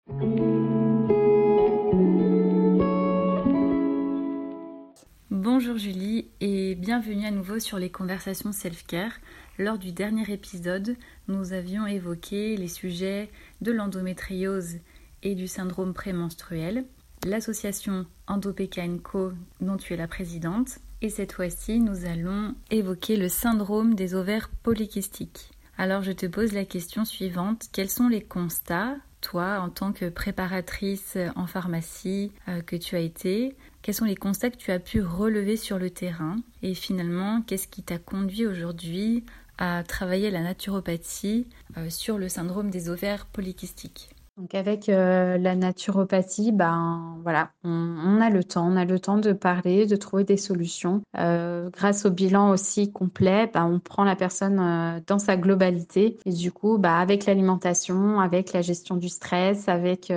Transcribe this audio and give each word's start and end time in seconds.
Bonjour 5.32 5.80
Julie 5.80 6.30
et 6.42 6.76
bienvenue 6.76 7.26
à 7.26 7.32
nouveau 7.32 7.58
sur 7.58 7.80
les 7.80 7.90
conversations 7.90 8.52
self-care. 8.52 9.14
Lors 9.58 9.80
du 9.80 9.92
dernier 9.92 10.32
épisode, 10.32 10.96
nous 11.28 11.54
avions 11.54 11.88
évoqué 11.88 12.56
les 12.56 12.68
sujets 12.68 13.32
de 13.62 13.72
l'endométriose 13.72 14.76
et 15.24 15.34
du 15.34 15.48
syndrome 15.48 15.96
prémenstruel. 15.96 16.86
L'association 17.26 18.06
Endopeka 18.28 18.84
Co, 19.02 19.32
dont 19.60 19.78
tu 19.78 19.96
es 19.96 19.98
la 19.98 20.08
présidente, 20.08 20.80
et 21.02 21.10
cette 21.10 21.34
fois-ci, 21.34 21.80
nous 21.80 22.06
allons 22.06 22.56
évoquer 22.70 23.18
le 23.18 23.30
syndrome 23.30 23.96
des 23.96 24.14
ovaires 24.14 24.50
polykystiques. 24.64 25.52
Alors 25.78 26.04
je 26.04 26.12
te 26.12 26.28
pose 26.28 26.54
la 26.54 26.66
question 26.66 27.06
suivante. 27.06 27.66
Quels 27.72 27.90
sont 27.90 28.08
les 28.08 28.22
constats, 28.22 28.96
toi, 29.20 29.60
en 29.62 29.70
tant 29.70 29.94
que 29.94 30.10
préparatrice 30.10 31.18
en 31.36 31.48
pharmacie 31.48 32.32
euh, 32.48 32.62
que 32.62 32.76
tu 32.76 32.96
as 32.96 33.00
été, 33.00 33.56
quels 33.82 33.96
sont 33.96 34.06
les 34.06 34.16
constats 34.16 34.52
que 34.52 34.58
tu 34.58 34.72
as 34.72 34.80
pu 34.80 35.02
relever 35.02 35.58
sur 35.58 35.80
le 35.80 35.90
terrain? 35.90 36.38
Et 36.62 36.76
finalement, 36.76 37.42
qu'est-ce 37.42 37.68
qui 37.68 37.82
t'a 37.82 37.98
conduit 37.98 38.46
aujourd'hui 38.46 39.26
à 39.58 39.84
travailler 39.84 40.30
la 40.30 40.42
naturopathie 40.42 41.48
euh, 41.78 41.90
sur 41.90 42.20
le 42.20 42.30
syndrome 42.30 42.70
des 42.70 42.90
ovaires 42.90 43.26
polykystiques? 43.26 44.10
Donc 44.42 44.56
avec 44.56 44.90
euh, 44.90 45.38
la 45.38 45.56
naturopathie, 45.56 46.52
ben 46.52 47.20
voilà, 47.22 47.52
on, 47.64 48.20
a 48.20 48.32
le 48.32 48.44
temps, 48.44 48.68
on 48.68 48.76
a 48.76 48.86
le 48.86 49.00
temps 49.00 49.20
de 49.20 49.34
parler, 49.34 49.86
de 49.86 49.96
trouver 49.96 50.24
des 50.24 50.36
solutions. 50.36 51.04
Euh, 51.20 51.70
grâce 51.70 52.08
au 52.08 52.10
bilan 52.10 52.50
aussi 52.50 52.92
complet, 52.92 53.52
ben, 53.54 53.68
on 53.72 53.80
prend 53.80 54.04
la 54.04 54.16
personne 54.16 54.60
euh, 54.60 55.00
dans 55.06 55.20
sa 55.20 55.38
globalité 55.38 56.18
et 56.26 56.34
du 56.34 56.52
coup, 56.52 56.80
ben, 56.80 56.96
avec 56.96 57.28
l'alimentation, 57.28 58.20
avec 58.20 58.52
la 58.52 58.64
gestion 58.64 58.96
du 58.96 59.10
stress, 59.10 59.70
avec 59.70 60.12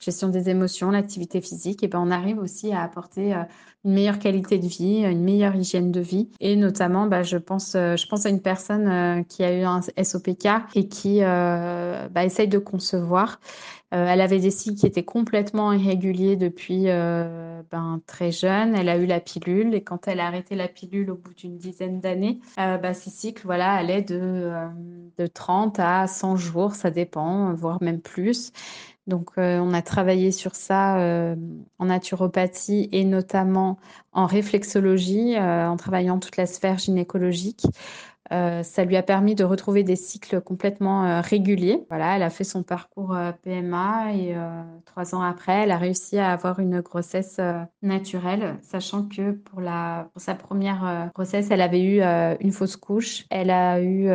gestion 0.00 0.28
des 0.28 0.48
émotions, 0.48 0.90
l'activité 0.90 1.42
physique, 1.42 1.82
et 1.82 1.88
ben 1.88 2.00
on 2.00 2.10
arrive 2.10 2.38
aussi 2.38 2.72
à 2.72 2.82
apporter 2.82 3.34
une 3.86 3.92
meilleure 3.92 4.18
qualité 4.18 4.58
de 4.58 4.66
vie, 4.66 5.04
une 5.04 5.22
meilleure 5.22 5.54
hygiène 5.54 5.92
de 5.92 6.00
vie. 6.00 6.28
Et 6.40 6.56
notamment, 6.56 7.06
bah, 7.06 7.22
je, 7.22 7.36
pense, 7.36 7.74
euh, 7.76 7.96
je 7.96 8.06
pense 8.08 8.26
à 8.26 8.30
une 8.30 8.42
personne 8.42 8.88
euh, 8.88 9.22
qui 9.22 9.44
a 9.44 9.52
eu 9.56 9.62
un 9.62 9.80
SOPK 9.80 10.48
et 10.74 10.88
qui 10.88 11.20
euh, 11.22 12.08
bah, 12.08 12.24
essaye 12.24 12.48
de 12.48 12.58
concevoir. 12.58 13.40
Elle 13.90 14.20
avait 14.20 14.40
des 14.40 14.50
cycles 14.50 14.76
qui 14.76 14.86
étaient 14.86 15.04
complètement 15.04 15.72
irréguliers 15.72 16.36
depuis 16.36 16.84
ben, 16.84 18.00
très 18.06 18.32
jeune. 18.32 18.74
Elle 18.74 18.88
a 18.88 18.96
eu 18.96 19.06
la 19.06 19.20
pilule 19.20 19.74
et 19.74 19.82
quand 19.82 20.08
elle 20.08 20.20
a 20.20 20.26
arrêté 20.26 20.54
la 20.54 20.68
pilule 20.68 21.10
au 21.10 21.16
bout 21.16 21.34
d'une 21.34 21.56
dizaine 21.56 22.00
d'années, 22.00 22.40
bah, 22.56 22.94
ces 22.94 23.10
cycles 23.10 23.42
voilà, 23.44 23.72
allaient 23.72 24.02
de, 24.02 24.52
de 25.18 25.26
30 25.26 25.78
à 25.78 26.06
100 26.06 26.36
jours, 26.36 26.74
ça 26.74 26.90
dépend, 26.90 27.54
voire 27.54 27.82
même 27.82 28.00
plus. 28.00 28.52
Donc, 29.06 29.30
euh, 29.38 29.58
on 29.60 29.72
a 29.72 29.82
travaillé 29.82 30.32
sur 30.32 30.56
ça 30.56 30.98
euh, 30.98 31.36
en 31.78 31.86
naturopathie 31.86 32.88
et 32.90 33.04
notamment 33.04 33.78
en 34.12 34.26
réflexologie, 34.26 35.36
euh, 35.36 35.68
en 35.68 35.76
travaillant 35.76 36.18
toute 36.18 36.36
la 36.36 36.46
sphère 36.46 36.78
gynécologique. 36.78 37.66
Euh, 38.32 38.62
ça 38.62 38.84
lui 38.84 38.96
a 38.96 39.02
permis 39.02 39.34
de 39.34 39.44
retrouver 39.44 39.82
des 39.82 39.96
cycles 39.96 40.40
complètement 40.40 41.04
euh, 41.04 41.20
réguliers. 41.20 41.84
Voilà, 41.88 42.16
elle 42.16 42.22
a 42.22 42.30
fait 42.30 42.44
son 42.44 42.62
parcours 42.62 43.14
euh, 43.14 43.32
PMA 43.42 44.12
et 44.14 44.36
trois 44.84 45.14
ans 45.14 45.22
après, 45.22 45.62
elle 45.62 45.70
a 45.70 45.78
réussi 45.78 46.18
à 46.18 46.32
avoir 46.32 46.58
une 46.58 46.80
grossesse 46.80 47.40
naturelle, 47.82 48.56
sachant 48.62 49.04
que 49.04 49.32
pour, 49.32 49.60
la, 49.60 50.08
pour 50.12 50.22
sa 50.22 50.34
première 50.34 51.10
grossesse, 51.14 51.48
elle 51.50 51.60
avait 51.60 51.82
eu 51.82 52.02
une 52.40 52.52
fausse 52.52 52.76
couche. 52.76 53.24
Elle 53.30 53.50
a 53.50 53.80
eu 53.82 54.08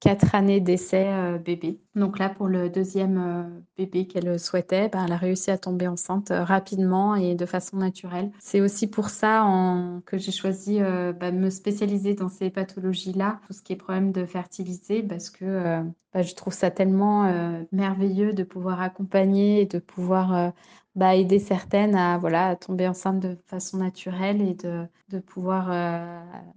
quatre 0.00 0.34
années 0.34 0.60
d'essai 0.60 1.38
bébé. 1.44 1.80
Donc 1.94 2.18
là, 2.18 2.30
pour 2.30 2.48
le 2.48 2.70
deuxième 2.70 3.62
bébé 3.76 4.06
qu'elle 4.06 4.38
souhaitait, 4.38 4.88
ben, 4.88 5.04
elle 5.06 5.12
a 5.12 5.16
réussi 5.16 5.50
à 5.50 5.58
tomber 5.58 5.86
enceinte 5.86 6.32
rapidement 6.32 7.14
et 7.14 7.34
de 7.34 7.46
façon 7.46 7.76
naturelle. 7.76 8.30
C'est 8.38 8.60
aussi 8.60 8.88
pour 8.88 9.10
ça 9.10 9.46
que 10.06 10.18
j'ai 10.18 10.32
choisi 10.32 10.80
ben, 10.80 11.38
me 11.38 11.50
spécialiser 11.50 12.14
dans 12.14 12.28
ces 12.28 12.50
pathologies-là 12.50 13.21
tout 13.46 13.52
ce 13.52 13.62
qui 13.62 13.72
est 13.72 13.76
problème 13.76 14.12
de 14.12 14.24
fertilité, 14.24 15.02
parce 15.02 15.30
que 15.30 15.44
euh, 15.44 15.82
bah, 16.12 16.22
je 16.22 16.34
trouve 16.34 16.52
ça 16.52 16.70
tellement 16.70 17.26
euh, 17.26 17.62
merveilleux 17.72 18.32
de 18.32 18.44
pouvoir 18.44 18.80
accompagner 18.80 19.62
et 19.62 19.66
de 19.66 19.78
pouvoir 19.78 20.34
euh, 20.34 20.50
bah, 20.94 21.14
aider 21.14 21.38
certaines 21.38 21.94
à, 21.94 22.18
voilà, 22.18 22.56
tomber 22.56 22.88
enceinte 22.88 23.20
de 23.20 23.36
façon 23.46 23.78
naturelle 23.78 24.42
et 24.42 24.54
de, 24.54 24.86
de 25.08 25.18
pouvoir 25.18 25.68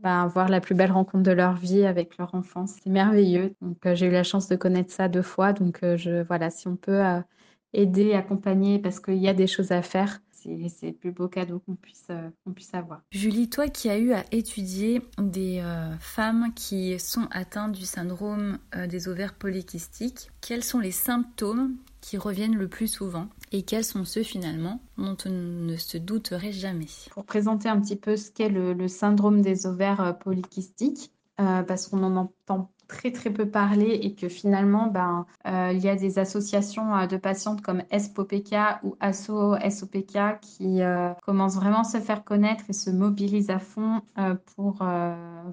bah, 0.01 0.21
avoir 0.21 0.49
la 0.49 0.59
plus 0.59 0.75
belle 0.75 0.91
rencontre 0.91 1.23
de 1.23 1.31
leur 1.31 1.55
vie 1.55 1.85
avec 1.85 2.17
leur 2.17 2.35
enfant. 2.35 2.67
C'est 2.67 2.89
merveilleux. 2.89 3.55
Donc 3.61 3.77
j'ai 3.93 4.07
eu 4.07 4.11
la 4.11 4.23
chance 4.23 4.47
de 4.47 4.55
connaître 4.55 4.91
ça 4.91 5.07
deux 5.07 5.21
fois. 5.21 5.53
Donc 5.53 5.79
je, 5.81 6.23
voilà, 6.23 6.49
si 6.49 6.67
on 6.67 6.75
peut 6.75 7.01
aider, 7.71 8.13
accompagner, 8.13 8.79
parce 8.79 8.99
qu'il 8.99 9.17
y 9.17 9.29
a 9.29 9.33
des 9.33 9.47
choses 9.47 9.71
à 9.71 9.81
faire, 9.81 10.19
c'est 10.69 10.87
le 10.87 10.93
plus 10.93 11.11
beau 11.11 11.27
cadeau 11.27 11.59
qu'on 11.59 11.75
puisse, 11.75 12.07
euh, 12.09 12.29
puisse 12.53 12.73
avoir. 12.73 13.01
Julie, 13.11 13.49
toi 13.49 13.67
qui 13.67 13.89
as 13.89 13.97
eu 13.97 14.13
à 14.13 14.23
étudier 14.31 15.01
des 15.17 15.59
euh, 15.59 15.95
femmes 15.99 16.53
qui 16.55 16.99
sont 16.99 17.27
atteintes 17.31 17.73
du 17.73 17.85
syndrome 17.85 18.59
euh, 18.75 18.87
des 18.87 19.07
ovaires 19.07 19.35
polykystiques, 19.35 20.31
quels 20.41 20.63
sont 20.63 20.79
les 20.79 20.91
symptômes 20.91 21.75
qui 22.01 22.17
reviennent 22.17 22.55
le 22.55 22.67
plus 22.67 22.87
souvent 22.87 23.27
et 23.51 23.63
quels 23.63 23.83
sont 23.83 24.05
ceux 24.05 24.23
finalement 24.23 24.81
dont 24.97 25.17
on 25.25 25.31
ne 25.31 25.75
se 25.75 25.97
douterait 25.97 26.51
jamais? 26.51 26.85
Pour 27.11 27.25
présenter 27.25 27.67
un 27.67 27.79
petit 27.81 27.95
peu 27.95 28.15
ce 28.15 28.31
qu'est 28.31 28.49
le, 28.49 28.73
le, 28.73 28.87
syndrome 28.87 29.41
des 29.41 29.65
ovaires 29.65 30.17
polykystiques, 30.19 31.11
parce 31.37 31.87
qu'on 31.87 32.03
en 32.03 32.15
entend 32.15 32.71
très 32.87 33.11
très 33.11 33.29
peu 33.29 33.47
parlé 33.47 33.99
et 34.01 34.13
que 34.13 34.29
finalement 34.29 34.87
ben, 34.87 35.25
euh, 35.47 35.71
il 35.73 35.79
y 35.79 35.89
a 35.89 35.95
des 35.95 36.19
associations 36.19 36.95
euh, 36.95 37.07
de 37.07 37.17
patientes 37.17 37.61
comme 37.61 37.83
SPOPK 37.91 38.55
ou 38.83 38.95
ASSO 38.99 39.55
SOPK 39.69 40.39
qui 40.41 40.81
euh, 40.81 41.13
commencent 41.25 41.55
vraiment 41.55 41.81
à 41.81 41.83
se 41.83 41.99
faire 41.99 42.23
connaître 42.23 42.63
et 42.69 42.73
se 42.73 42.89
mobilisent 42.89 43.49
à 43.49 43.59
fond 43.59 44.01
pour 44.55 44.83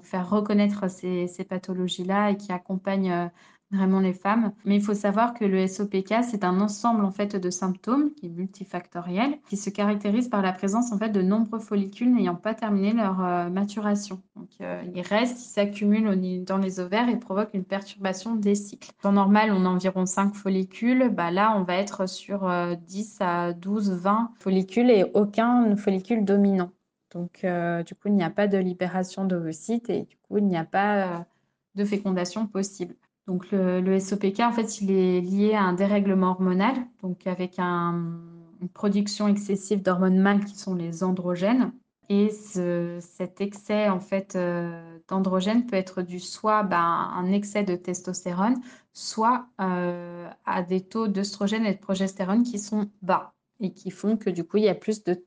faire 0.01 0.29
reconnaître 0.29 0.89
ces, 0.89 1.27
ces 1.27 1.43
pathologies-là 1.43 2.31
et 2.31 2.37
qui 2.37 2.51
accompagnent 2.51 3.29
vraiment 3.73 3.99
les 3.99 4.13
femmes. 4.13 4.53
Mais 4.65 4.75
il 4.75 4.81
faut 4.81 4.93
savoir 4.93 5.33
que 5.33 5.45
le 5.45 5.67
SOPK, 5.67 6.23
c'est 6.23 6.43
un 6.43 6.59
ensemble 6.61 7.03
en 7.03 7.11
fait 7.11 7.35
de 7.35 7.49
symptômes 7.49 8.13
qui 8.13 8.27
est 8.27 8.29
multifactoriel, 8.29 9.37
qui 9.49 9.57
se 9.57 9.69
caractérise 9.69 10.29
par 10.29 10.41
la 10.41 10.53
présence 10.53 10.91
en 10.91 10.97
fait 10.97 11.09
de 11.09 11.21
nombreux 11.21 11.59
follicules 11.59 12.13
n'ayant 12.13 12.35
pas 12.35 12.53
terminé 12.53 12.93
leur 12.93 13.23
euh, 13.23 13.49
maturation. 13.49 14.21
Donc 14.35 14.49
euh, 14.61 14.81
ils 14.93 15.01
restent, 15.01 15.41
ils 15.41 15.49
s'accumulent 15.49 16.43
dans 16.43 16.57
les 16.57 16.79
ovaires 16.79 17.09
et 17.09 17.17
provoquent 17.17 17.53
une 17.53 17.65
perturbation 17.65 18.35
des 18.35 18.55
cycles. 18.55 18.91
En 19.03 19.13
normal, 19.13 19.51
on 19.51 19.65
a 19.65 19.69
environ 19.69 20.05
5 20.05 20.35
follicules. 20.35 21.09
Bah, 21.09 21.31
là, 21.31 21.55
on 21.57 21.63
va 21.63 21.75
être 21.75 22.07
sur 22.07 22.49
10 22.87 23.17
euh, 23.21 23.25
à 23.25 23.53
12, 23.53 23.91
20 23.91 24.31
follicules 24.39 24.89
et 24.89 25.05
aucun 25.13 25.75
follicule 25.75 26.23
dominant. 26.23 26.71
Donc, 27.11 27.45
du 27.85 27.93
coup, 27.93 28.07
il 28.07 28.15
n'y 28.15 28.23
a 28.23 28.31
pas 28.31 28.47
de 28.47 28.57
libération 28.57 29.23
d'ovocytes 29.25 29.87
et 29.91 30.01
du 30.01 30.17
coup, 30.23 30.39
il 30.39 30.47
n'y 30.47 30.57
a 30.57 30.63
pas 30.63 31.27
de 31.75 31.85
fécondation 31.85 32.47
possible. 32.47 32.95
Donc 33.27 33.51
le, 33.51 33.99
SOPK, 33.99 34.39
en 34.41 34.51
fait, 34.51 34.81
il 34.81 34.91
est 34.91 35.21
lié 35.21 35.53
à 35.53 35.63
un 35.63 35.73
dérèglement 35.73 36.31
hormonal, 36.31 36.75
donc 37.01 37.25
avec 37.25 37.57
une 37.57 38.69
production 38.73 39.27
excessive 39.27 39.81
d'hormones 39.81 40.19
mâles 40.19 40.43
qui 40.43 40.57
sont 40.57 40.75
les 40.75 41.03
androgènes. 41.03 41.71
Et 42.09 42.29
cet 42.29 43.39
excès 43.39 43.87
en 43.87 44.01
fait 44.01 44.35
euh, 44.35 44.99
d'androgènes 45.07 45.65
peut 45.65 45.77
être 45.77 46.01
dû 46.01 46.19
soit 46.19 46.63
ben, 46.63 46.77
un 46.77 47.31
excès 47.31 47.63
de 47.63 47.75
testostérone, 47.75 48.61
soit 48.91 49.47
euh, 49.61 50.29
à 50.45 50.63
des 50.63 50.81
taux 50.81 51.07
d'œstrogène 51.07 51.65
et 51.65 51.73
de 51.73 51.79
progestérone 51.79 52.43
qui 52.43 52.59
sont 52.59 52.89
bas 53.01 53.33
et 53.61 53.73
qui 53.73 53.89
font 53.89 54.17
que 54.17 54.29
du 54.29 54.43
coup 54.43 54.57
il 54.57 54.65
y 54.65 54.69
a 54.69 54.75
plus 54.75 55.03
de 55.05 55.25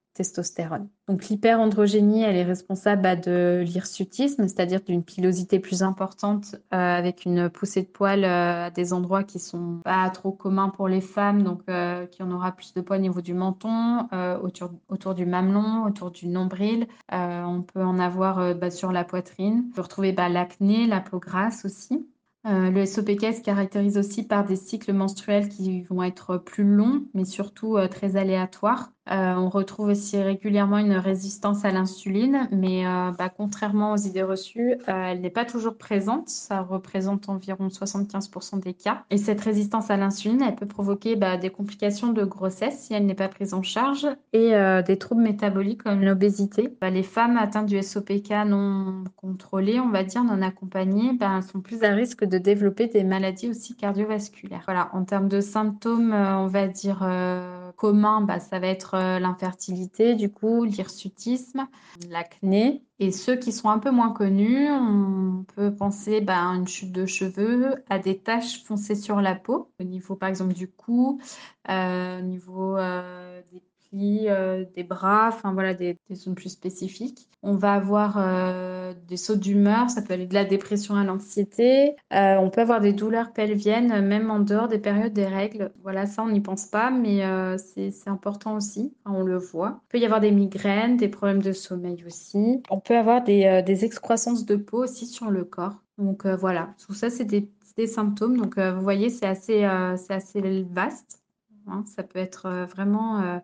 Donc 1.09 1.29
l'hyperandrogénie, 1.29 2.23
elle 2.23 2.37
est 2.37 2.45
responsable 2.45 3.03
bah, 3.03 3.17
de 3.17 3.63
l'hirsutisme, 3.65 4.49
c'est-à-dire 4.49 4.81
d'une 4.81 5.05
pilosité 5.05 5.61
plus 5.61 5.83
importante 5.83 6.57
euh, 6.75 6.77
avec 6.77 7.25
une 7.25 7.49
poussée 7.49 7.83
de 7.83 7.89
poils 7.89 8.25
euh, 8.25 8.67
à 8.67 8.71
des 8.71 8.93
endroits 8.93 9.23
qui 9.23 9.39
sont 9.39 9.81
pas 9.85 10.09
trop 10.11 10.33
communs 10.33 10.69
pour 10.69 10.89
les 10.89 11.01
femmes, 11.01 11.43
donc 11.43 11.63
euh, 11.69 12.07
qui 12.07 12.23
en 12.23 12.31
aura 12.33 12.53
plus 12.53 12.75
de 12.75 12.81
poils 12.81 12.99
au 12.99 13.03
niveau 13.03 13.21
du 13.21 13.35
menton, 13.35 14.09
autour, 14.43 15.15
du 15.15 15.27
mamelon, 15.27 15.85
autour 15.85 16.11
du 16.11 16.27
nombril. 16.27 16.87
on 17.13 17.63
peut 17.63 17.83
en 17.83 17.99
avoir 17.99 18.55
bah, 18.55 18.71
sur 18.71 18.93
la 18.93 19.05
poitrine. 19.05 19.67
On 19.69 19.75
peut 19.75 19.83
retrouver 19.83 20.13
bah, 20.13 20.29
l'acné, 20.29 20.87
la 20.87 21.01
peau 21.01 21.19
grasse 21.19 21.65
aussi. 21.65 22.09
Le 22.45 22.87
SOPK 22.87 23.35
se 23.35 23.43
caractérise 23.43 23.99
aussi 23.99 24.23
par 24.23 24.45
des 24.45 24.55
cycles 24.55 24.93
menstruels 24.93 25.49
qui 25.49 25.83
vont 25.83 26.03
être 26.03 26.39
plus 26.39 26.65
longs, 26.65 27.05
mais 27.13 27.25
surtout 27.25 27.77
très 27.91 28.17
aléatoires. 28.17 28.93
Euh, 29.11 29.35
on 29.35 29.49
retrouve 29.49 29.89
aussi 29.89 30.21
régulièrement 30.21 30.79
une 30.79 30.95
résistance 30.95 31.65
à 31.65 31.71
l'insuline, 31.71 32.49
mais 32.51 32.85
bah, 33.19 33.29
contrairement 33.29 33.93
aux 33.93 33.97
idées 33.97 34.23
reçues, 34.23 34.75
elle 34.87 35.21
n'est 35.21 35.31
pas 35.31 35.45
toujours 35.45 35.77
présente. 35.77 36.29
Ça 36.29 36.63
représente 36.63 37.29
environ 37.29 37.69
75% 37.69 38.61
des 38.61 38.75
cas. 38.75 39.05
Et 39.11 39.19
cette 39.19 39.41
résistance 39.41 39.91
à 39.91 39.97
l'insuline, 39.97 40.43
elle 40.43 40.57
peut 40.57 40.67
provoquer 40.67 41.17
bah, 41.17 41.37
des 41.37 41.51
complications 41.51 42.13
de 42.13 42.25
grossesse 42.25 42.79
si 42.79 42.95
elle 42.95 43.07
n'est 43.07 43.15
pas 43.15 43.29
prise 43.29 43.55
en 43.55 43.63
charge 43.63 44.07
et 44.33 44.53
des 44.87 44.99
troubles 44.99 45.23
métaboliques 45.23 45.83
comme 45.83 46.03
l'obésité. 46.03 46.77
Bah, 46.81 46.91
les 46.91 47.03
femmes 47.03 47.37
atteintes 47.37 47.67
du 47.67 47.83
SOPK 47.83 48.31
non 48.47 49.05
contrôlées, 49.17 49.81
on 49.81 49.91
va 49.91 50.05
dire, 50.05 50.25
non 50.25 50.43
accompagnées, 50.43 51.17
sont 51.43 51.61
plus 51.61 51.83
à 51.83 51.91
risque 51.91 52.25
de 52.25 52.39
développer 52.39 52.87
des 52.87 53.05
maladies 53.05 53.49
aussi 53.49 53.75
cardiovasculaires. 53.75 54.63
Voilà, 54.67 54.91
en 54.93 55.05
termes 55.05 55.29
de 55.29 55.41
symptômes, 55.41 56.13
euh, 56.13 56.39
on 56.39 56.47
va 56.47 56.69
dire 56.69 57.01
euh, 57.03 57.66
communs, 57.77 58.23
bah, 58.23 58.41
ça 58.41 58.59
va 58.59 58.67
être 58.67 58.95
euh, 58.95 59.19
l'infertilité, 59.19 60.15
du 60.15 60.31
coup, 60.31 60.65
l'hirsutisme, 60.65 61.69
l'acné. 62.09 62.83
Et 62.99 63.13
ceux 63.13 63.37
qui 63.37 63.53
sont 63.53 63.69
un 63.69 63.79
peu 63.79 63.91
moins 63.91 64.13
connus, 64.13 64.69
on 64.71 65.45
peut 65.55 65.75
penser 65.75 66.21
bah, 66.21 66.49
à 66.49 66.55
une 66.55 66.67
chute 66.67 66.93
de 66.93 67.07
cheveux, 67.07 67.85
à 67.89 67.99
des 67.99 68.19
taches 68.19 68.65
foncées 68.65 68.95
sur 68.95 69.21
la 69.21 69.35
peau, 69.35 69.71
au 69.79 69.85
niveau 69.85 70.17
par 70.17 70.29
exemple 70.29 70.55
du 70.55 70.69
cou, 70.69 71.21
au 71.69 72.21
niveau 72.23 72.77
des 72.77 73.63
euh, 73.95 74.65
des 74.75 74.83
bras, 74.83 75.29
enfin 75.29 75.53
voilà, 75.53 75.75
des, 75.75 75.97
zones 76.13 76.35
plus 76.35 76.51
spécifiques. 76.51 77.29
On 77.43 77.55
va 77.55 77.75
avoir 77.75 78.17
euh, 78.19 78.93
des 79.07 79.17
sauts 79.17 79.37
d'humeur, 79.37 79.89
ça 79.91 80.03
peut 80.03 80.15
aller 80.15 80.27
de 80.27 80.35
la 80.35 80.45
dépression 80.45 80.97
à 80.97 81.05
l'anxiété. 81.05 81.97
Euh, 82.13 82.37
on 82.37 82.51
peut 82.51 82.61
avoir 82.61 82.81
des 82.81 82.93
douleurs 82.93 83.33
pelviennes, 83.33 84.07
même 84.07 84.31
en 84.31 84.41
dehors 84.41 84.69
des 84.69 84.79
périodes 84.79 85.13
des 85.13 85.27
règles. 85.27 85.73
Voilà, 85.83 86.07
ça 86.07 86.23
on 86.23 86.29
n'y 86.29 86.41
pense 86.41 86.67
pas, 86.67 86.91
mais 86.91 87.23
c'est 87.59 88.09
important 88.09 88.57
aussi, 88.57 88.95
on 89.05 89.23
le 89.23 89.37
voit. 89.37 89.81
Il 89.85 89.89
peut 89.89 89.99
y 89.99 90.05
avoir 90.05 90.21
des 90.21 90.33
migraines, 90.33 90.97
des 90.97 91.09
problèmes 91.09 91.43
de 91.43 91.53
sommeil 91.53 92.05
aussi. 92.07 92.63
On 92.71 92.81
peut 92.81 92.97
avoir 92.97 93.23
des, 93.23 93.85
excroissances 93.85 94.45
de 94.45 94.57
peau 94.57 94.83
aussi 94.83 95.07
sur 95.07 95.31
le 95.31 95.45
corps. 95.45 95.77
Donc 95.99 96.27
voilà, 96.27 96.75
tout 96.85 96.95
ça 96.95 97.11
c'est 97.11 97.25
des, 97.25 97.49
symptômes. 97.87 98.37
Donc 98.37 98.59
vous 98.59 98.83
voyez, 98.83 99.11
c'est 99.11 99.27
assez, 99.27 99.69
c'est 99.97 100.15
assez 100.15 100.65
vaste. 100.71 101.21
Hein. 101.69 101.85
Ça 101.87 102.03
peut 102.03 102.19
être 102.19 102.67
vraiment 102.75 103.41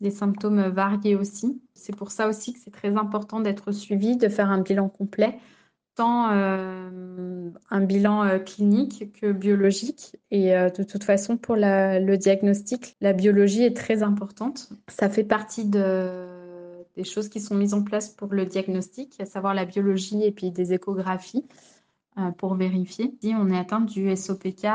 des 0.00 0.10
symptômes 0.10 0.68
variés 0.68 1.16
aussi. 1.16 1.60
C'est 1.74 1.96
pour 1.96 2.10
ça 2.10 2.28
aussi 2.28 2.52
que 2.52 2.58
c'est 2.58 2.70
très 2.70 2.96
important 2.96 3.40
d'être 3.40 3.72
suivi, 3.72 4.16
de 4.16 4.28
faire 4.28 4.50
un 4.50 4.60
bilan 4.60 4.88
complet, 4.88 5.38
tant 5.96 6.30
euh, 6.30 7.50
un 7.70 7.80
bilan 7.80 8.24
euh, 8.24 8.38
clinique 8.38 9.12
que 9.20 9.32
biologique. 9.32 10.16
Et 10.30 10.54
euh, 10.54 10.70
de 10.70 10.84
toute 10.84 11.02
façon, 11.04 11.36
pour 11.36 11.56
le 11.56 12.16
diagnostic, 12.16 12.96
la 13.00 13.12
biologie 13.12 13.64
est 13.64 13.76
très 13.76 14.02
importante. 14.02 14.68
Ça 14.88 15.08
fait 15.08 15.24
partie 15.24 15.64
des 15.64 17.04
choses 17.04 17.28
qui 17.28 17.40
sont 17.40 17.54
mises 17.54 17.74
en 17.74 17.82
place 17.82 18.10
pour 18.10 18.32
le 18.32 18.46
diagnostic, 18.46 19.20
à 19.20 19.26
savoir 19.26 19.54
la 19.54 19.64
biologie 19.64 20.22
et 20.22 20.30
puis 20.30 20.50
des 20.50 20.72
échographies 20.72 21.44
pour 22.38 22.54
vérifier 22.54 23.14
si 23.20 23.34
on 23.34 23.50
est 23.50 23.58
atteint 23.58 23.82
du 23.82 24.14
SOPK 24.16 24.66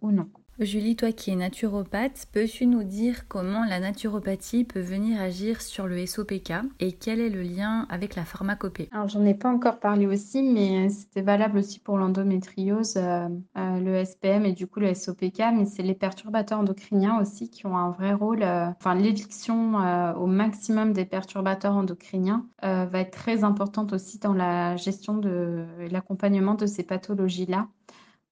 ou 0.00 0.12
non. 0.12 0.30
Julie, 0.60 0.94
toi 0.94 1.10
qui 1.10 1.32
es 1.32 1.34
naturopathe, 1.34 2.26
peux-tu 2.30 2.66
nous 2.66 2.84
dire 2.84 3.26
comment 3.26 3.64
la 3.64 3.80
naturopathie 3.80 4.62
peut 4.62 4.80
venir 4.80 5.20
agir 5.20 5.60
sur 5.60 5.88
le 5.88 6.06
SOPK 6.06 6.52
et 6.78 6.92
quel 6.92 7.18
est 7.18 7.28
le 7.28 7.42
lien 7.42 7.88
avec 7.90 8.14
la 8.14 8.24
pharmacopée? 8.24 8.88
Alors 8.92 9.08
j'en 9.08 9.24
ai 9.24 9.34
pas 9.34 9.48
encore 9.48 9.80
parlé 9.80 10.06
aussi, 10.06 10.44
mais 10.44 10.90
c'était 10.90 11.22
valable 11.22 11.58
aussi 11.58 11.80
pour 11.80 11.98
l'endométriose, 11.98 12.96
euh, 12.98 13.28
euh, 13.58 13.80
le 13.80 14.04
SPM 14.04 14.44
et 14.44 14.52
du 14.52 14.68
coup 14.68 14.78
le 14.78 14.94
SOPK, 14.94 15.40
mais 15.54 15.66
c'est 15.66 15.82
les 15.82 15.96
perturbateurs 15.96 16.60
endocriniens 16.60 17.20
aussi 17.20 17.50
qui 17.50 17.66
ont 17.66 17.76
un 17.76 17.90
vrai 17.90 18.14
rôle. 18.14 18.44
Euh, 18.44 18.68
enfin, 18.78 18.94
l'éviction 18.94 19.74
au 20.16 20.26
maximum 20.26 20.92
des 20.92 21.04
perturbateurs 21.04 21.74
endocriniens 21.74 22.46
va 22.62 23.00
être 23.00 23.10
très 23.10 23.42
importante 23.42 23.92
aussi 23.92 24.20
dans 24.20 24.34
la 24.34 24.76
gestion 24.76 25.16
de 25.16 25.64
l'accompagnement 25.90 26.54
de 26.54 26.66
ces 26.66 26.84
pathologies-là 26.84 27.66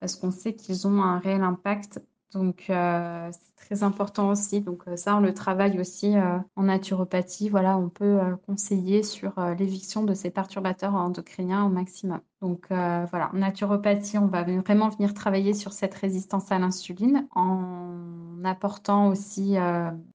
parce 0.03 0.17
qu'on 0.17 0.33
sait 0.33 0.55
qu'ils 0.55 0.89
ont 0.89 1.01
un 1.01 1.21
réel 1.21 1.43
impact 1.43 2.01
donc, 2.33 2.71
euh, 2.71 3.31
très 3.63 3.83
important 3.83 4.31
aussi. 4.31 4.61
Donc, 4.61 4.83
euh, 4.89 4.97
ça, 4.97 5.17
on 5.17 5.21
le 5.21 5.33
travaille 5.33 5.81
aussi 5.81 6.17
euh, 6.17 6.39
en 6.57 6.65
naturopathie. 6.65 7.49
Voilà, 7.49 7.79
on 7.79 7.89
peut 7.89 8.19
conseiller 8.47 9.03
sur 9.03 9.33
l'éviction 9.59 10.05
de 10.05 10.15
ces 10.15 10.31
perturbateurs 10.31 10.95
endocriniens 10.95 11.65
au 11.65 11.69
maximum. 11.69 12.21
Donc, 12.41 12.67
voilà, 12.71 13.31
en 13.33 13.39
naturopathie, 13.39 14.19
on 14.19 14.27
va 14.27 14.43
vraiment 14.43 14.89
venir 14.89 15.15
travailler 15.15 15.55
sur 15.55 15.73
cette 15.73 15.95
résistance 15.95 16.51
à 16.51 16.59
l'insuline 16.59 17.29
en 17.37 18.43
apportant 18.45 19.09
aussi 19.09 19.57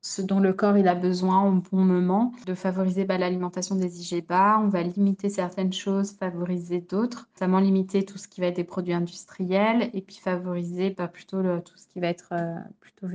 ce 0.01 0.21
dont 0.21 0.41
le 0.41 0.51
corps 0.51 0.77
il 0.77 0.89
a 0.89 0.95
besoin 0.95 1.47
au 1.47 1.53
bon 1.53 1.77
moment, 1.85 2.33
de 2.45 2.53
favoriser 2.53 3.05
bah, 3.05 3.17
l'alimentation 3.17 3.75
des 3.75 4.01
IGBA. 4.01 4.59
On 4.61 4.67
va 4.67 4.83
limiter 4.83 5.29
certaines 5.29 5.71
choses, 5.71 6.11
favoriser 6.11 6.81
d'autres, 6.81 7.29
notamment 7.35 7.59
limiter 7.59 8.03
tout 8.03 8.17
ce 8.17 8.27
qui 8.27 8.41
va 8.41 8.47
être 8.47 8.57
des 8.57 8.65
produits 8.65 8.93
industriels 8.93 9.89
et 9.93 10.01
puis 10.01 10.17
favoriser 10.17 10.89
bah, 10.89 11.07
plutôt 11.07 11.41
tout 11.61 11.77
ce 11.77 11.87
qui 11.87 11.99
va 11.99 12.07
être 12.07 12.29
euh, 12.31 12.55
plutôt 12.79 13.07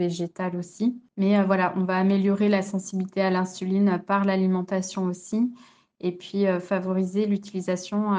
aussi. 0.57 1.01
Mais 1.17 1.39
euh, 1.39 1.45
voilà, 1.45 1.75
on 1.77 1.85
va 1.85 1.97
améliorer 1.97 2.49
la 2.49 2.63
sensibilité 2.63 3.21
à 3.21 3.31
l'insuline 3.31 4.03
par 4.07 4.25
l'alimentation 4.25 5.05
aussi 5.05 5.53
et 6.01 6.13
puis 6.13 6.47
euh, 6.47 6.61
favoriser 6.61 7.27
l'utilisation 7.27 8.13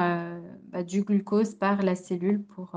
bah, 0.68 0.82
du 0.82 1.02
glucose 1.02 1.54
par 1.54 1.82
la 1.82 1.94
cellule 1.94 2.42
pour 2.42 2.76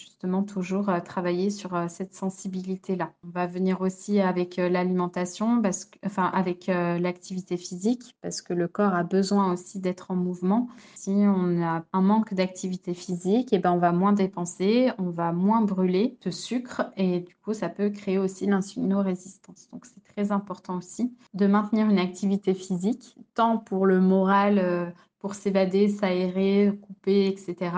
justement 0.00 0.42
toujours 0.42 0.88
euh, 0.88 1.00
travailler 1.00 1.50
sur 1.50 1.74
euh, 1.74 1.86
cette 1.88 2.14
sensibilité-là. 2.14 3.12
On 3.24 3.30
va 3.30 3.46
venir 3.46 3.80
aussi 3.82 4.20
avec 4.20 4.58
euh, 4.58 4.68
l'alimentation, 4.68 5.62
enfin 6.04 6.24
avec 6.24 6.66
l'activité 6.68 7.56
physique, 7.56 8.14
parce 8.22 8.40
que 8.42 8.54
le 8.54 8.68
corps 8.68 8.94
a 8.94 9.02
besoin 9.02 9.52
aussi 9.52 9.80
d'être 9.80 10.10
en 10.10 10.16
mouvement. 10.16 10.68
Si 10.94 11.10
on 11.10 11.62
a 11.62 11.84
un 11.92 12.00
manque 12.00 12.34
d'activité 12.34 12.94
physique, 12.94 13.52
eh 13.52 13.58
ben 13.58 13.72
on 13.72 13.78
va 13.78 13.92
moins 13.92 14.12
dépenser, 14.12 14.90
on 14.98 15.10
va 15.10 15.32
moins 15.32 15.62
brûler 15.62 16.16
de 16.24 16.30
sucre 16.30 16.90
et 16.96 17.20
du 17.20 17.34
coup 17.36 17.52
ça 17.52 17.68
peut 17.68 17.90
créer 17.90 18.18
aussi 18.18 18.46
l'insulinorésistance. 18.46 19.68
Donc 19.72 19.84
c'est 19.86 20.04
très 20.04 20.32
important 20.32 20.78
aussi 20.78 21.12
de 21.34 21.46
maintenir 21.46 21.88
une 21.88 21.98
activité 21.98 22.54
physique, 22.54 23.16
tant 23.34 23.58
pour 23.58 23.86
le 23.86 24.00
moral, 24.00 24.94
pour 25.18 25.34
s'évader, 25.34 25.88
s'aérer, 25.88 26.78
couper, 26.82 27.26
etc 27.26 27.70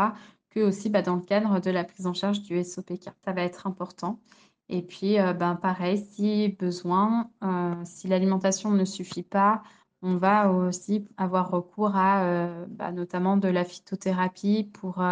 que 0.54 0.60
aussi 0.60 0.90
bah, 0.90 1.02
dans 1.02 1.16
le 1.16 1.22
cadre 1.22 1.60
de 1.60 1.70
la 1.70 1.84
prise 1.84 2.06
en 2.06 2.14
charge 2.14 2.42
du 2.42 2.62
SOPK. 2.62 3.10
Ça 3.24 3.32
va 3.32 3.42
être 3.42 3.66
important. 3.66 4.18
Et 4.68 4.82
puis, 4.82 5.18
euh, 5.20 5.32
ben, 5.34 5.56
pareil, 5.56 5.98
si 5.98 6.48
besoin, 6.48 7.30
euh, 7.42 7.74
si 7.84 8.08
l'alimentation 8.08 8.70
ne 8.70 8.84
suffit 8.84 9.22
pas, 9.22 9.62
on 10.02 10.16
va 10.16 10.50
aussi 10.50 11.06
avoir 11.16 11.50
recours 11.50 11.94
à 11.94 12.24
euh, 12.24 12.66
bah, 12.68 12.92
notamment 12.92 13.36
de 13.36 13.48
la 13.48 13.64
phytothérapie 13.64 14.64
pour 14.72 15.02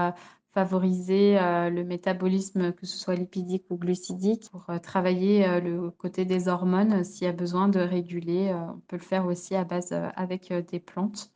favoriser 0.53 1.39
le 1.39 1.85
métabolisme, 1.85 2.73
que 2.73 2.85
ce 2.85 2.99
soit 2.99 3.15
lipidique 3.15 3.67
ou 3.71 3.77
glucidique, 3.77 4.51
pour 4.51 4.67
travailler 4.83 5.61
le 5.61 5.91
côté 5.91 6.25
des 6.25 6.49
hormones. 6.49 7.05
S'il 7.05 7.27
y 7.27 7.31
a 7.31 7.33
besoin 7.33 7.69
de 7.69 7.79
réguler, 7.79 8.53
on 8.53 8.81
peut 8.89 8.97
le 8.97 9.03
faire 9.03 9.27
aussi 9.27 9.55
à 9.55 9.63
base 9.63 9.93
avec 10.17 10.53
des 10.53 10.81
plantes. 10.81 11.31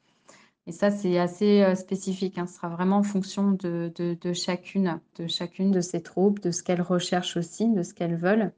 Et 0.67 0.73
ça, 0.73 0.91
c'est 0.91 1.19
assez 1.19 1.75
spécifique. 1.75 2.39
Hein. 2.39 2.47
Ce 2.47 2.55
sera 2.55 2.69
vraiment 2.69 2.99
en 2.99 3.03
fonction 3.03 3.53
de, 3.53 3.93
chacune, 4.33 5.01
de 5.17 5.27
chacune 5.27 5.71
de 5.71 5.81
ces 5.81 6.03
troubles, 6.03 6.41
de 6.41 6.51
ce 6.51 6.63
qu'elles 6.63 6.83
recherchent 6.83 7.37
aussi, 7.37 7.69
de 7.69 7.83
ce 7.83 7.93
qu'elles 7.93 8.17
veulent. 8.17 8.53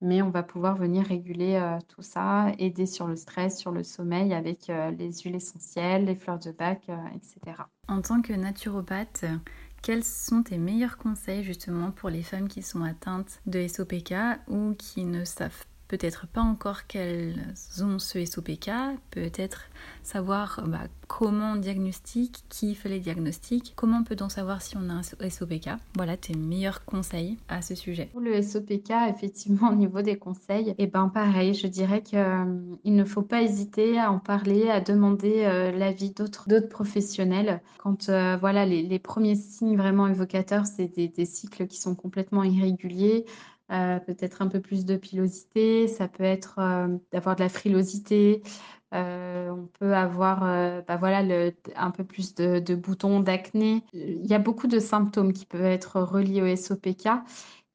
Mais 0.00 0.20
on 0.20 0.30
va 0.30 0.42
pouvoir 0.42 0.76
venir 0.76 1.06
réguler 1.06 1.62
tout 1.86 2.02
ça, 2.02 2.50
aider 2.58 2.86
sur 2.86 3.06
le 3.06 3.14
stress, 3.14 3.56
sur 3.56 3.70
le 3.70 3.84
sommeil 3.84 4.34
avec 4.34 4.66
les 4.98 5.12
huiles 5.12 5.36
essentielles, 5.36 6.06
les 6.06 6.16
fleurs 6.16 6.40
de 6.40 6.50
bac, 6.50 6.90
etc. 7.14 7.62
En 7.86 8.02
tant 8.02 8.20
que 8.20 8.32
naturopathe, 8.32 9.24
quels 9.82 10.04
sont 10.04 10.44
tes 10.44 10.58
meilleurs 10.58 10.96
conseils 10.96 11.42
justement 11.42 11.90
pour 11.90 12.08
les 12.08 12.22
femmes 12.22 12.48
qui 12.48 12.62
sont 12.62 12.82
atteintes 12.82 13.40
de 13.46 13.66
SOPK 13.66 14.14
ou 14.48 14.74
qui 14.74 15.04
ne 15.04 15.24
savent 15.24 15.64
peut-être 15.92 16.26
pas 16.26 16.40
encore 16.40 16.86
qu'elles 16.86 17.34
ont 17.82 17.98
ce 17.98 18.24
SOPK, 18.24 18.70
peut-être 19.10 19.66
savoir 20.02 20.64
bah, 20.66 20.88
comment 21.06 21.52
on 21.52 21.56
diagnostique, 21.56 22.44
qui 22.48 22.74
fait 22.74 22.88
les 22.88 22.98
diagnostics, 22.98 23.74
comment 23.76 24.02
peut-on 24.02 24.30
savoir 24.30 24.62
si 24.62 24.78
on 24.78 24.88
a 24.88 24.94
un 24.94 25.02
SOPK. 25.02 25.68
Voilà 25.94 26.16
tes 26.16 26.32
meilleurs 26.32 26.86
conseils 26.86 27.36
à 27.50 27.60
ce 27.60 27.74
sujet. 27.74 28.06
Pour 28.06 28.22
le 28.22 28.40
SOPK, 28.40 28.90
effectivement, 29.10 29.68
au 29.68 29.74
niveau 29.74 30.00
des 30.00 30.16
conseils, 30.16 30.70
et 30.70 30.74
eh 30.78 30.86
ben 30.86 31.10
pareil, 31.10 31.52
je 31.52 31.66
dirais 31.66 32.00
qu'il 32.00 32.20
euh, 32.20 32.44
ne 32.86 33.04
faut 33.04 33.20
pas 33.20 33.42
hésiter 33.42 33.98
à 33.98 34.10
en 34.10 34.18
parler, 34.18 34.70
à 34.70 34.80
demander 34.80 35.44
euh, 35.44 35.72
l'avis 35.72 36.12
d'autres, 36.12 36.48
professionnels. 36.70 37.60
Quand 37.76 38.08
euh, 38.08 38.38
voilà, 38.40 38.64
les, 38.64 38.98
premiers 38.98 39.34
signes 39.34 39.76
vraiment 39.76 40.06
évocateurs, 40.06 40.64
c'est 40.64 40.88
des 40.96 41.26
cycles 41.26 41.66
qui 41.66 41.78
sont 41.78 41.94
complètement 41.94 42.44
irréguliers, 42.44 43.26
euh, 43.72 43.98
peut-être 44.00 44.42
un 44.42 44.48
peu 44.48 44.60
plus 44.60 44.84
de 44.84 44.96
pilosité, 44.96 45.88
ça 45.88 46.08
peut 46.08 46.24
être 46.24 46.58
euh, 46.58 46.88
d'avoir 47.10 47.36
de 47.36 47.40
la 47.40 47.48
frilosité, 47.48 48.42
euh, 48.94 49.50
on 49.50 49.66
peut 49.78 49.94
avoir 49.94 50.40
bah 50.86 50.96
voilà, 50.98 51.50
un 51.76 51.90
peu 51.90 52.04
plus 52.04 52.34
de, 52.34 52.58
de 52.58 52.74
boutons, 52.74 53.20
d'acné. 53.20 53.82
Il 53.94 54.26
y 54.26 54.34
a 54.34 54.38
beaucoup 54.38 54.66
de 54.66 54.78
symptômes 54.78 55.32
qui 55.32 55.46
peuvent 55.46 55.64
être 55.64 56.00
reliés 56.00 56.42
au 56.42 56.56
SOPK 56.56 57.08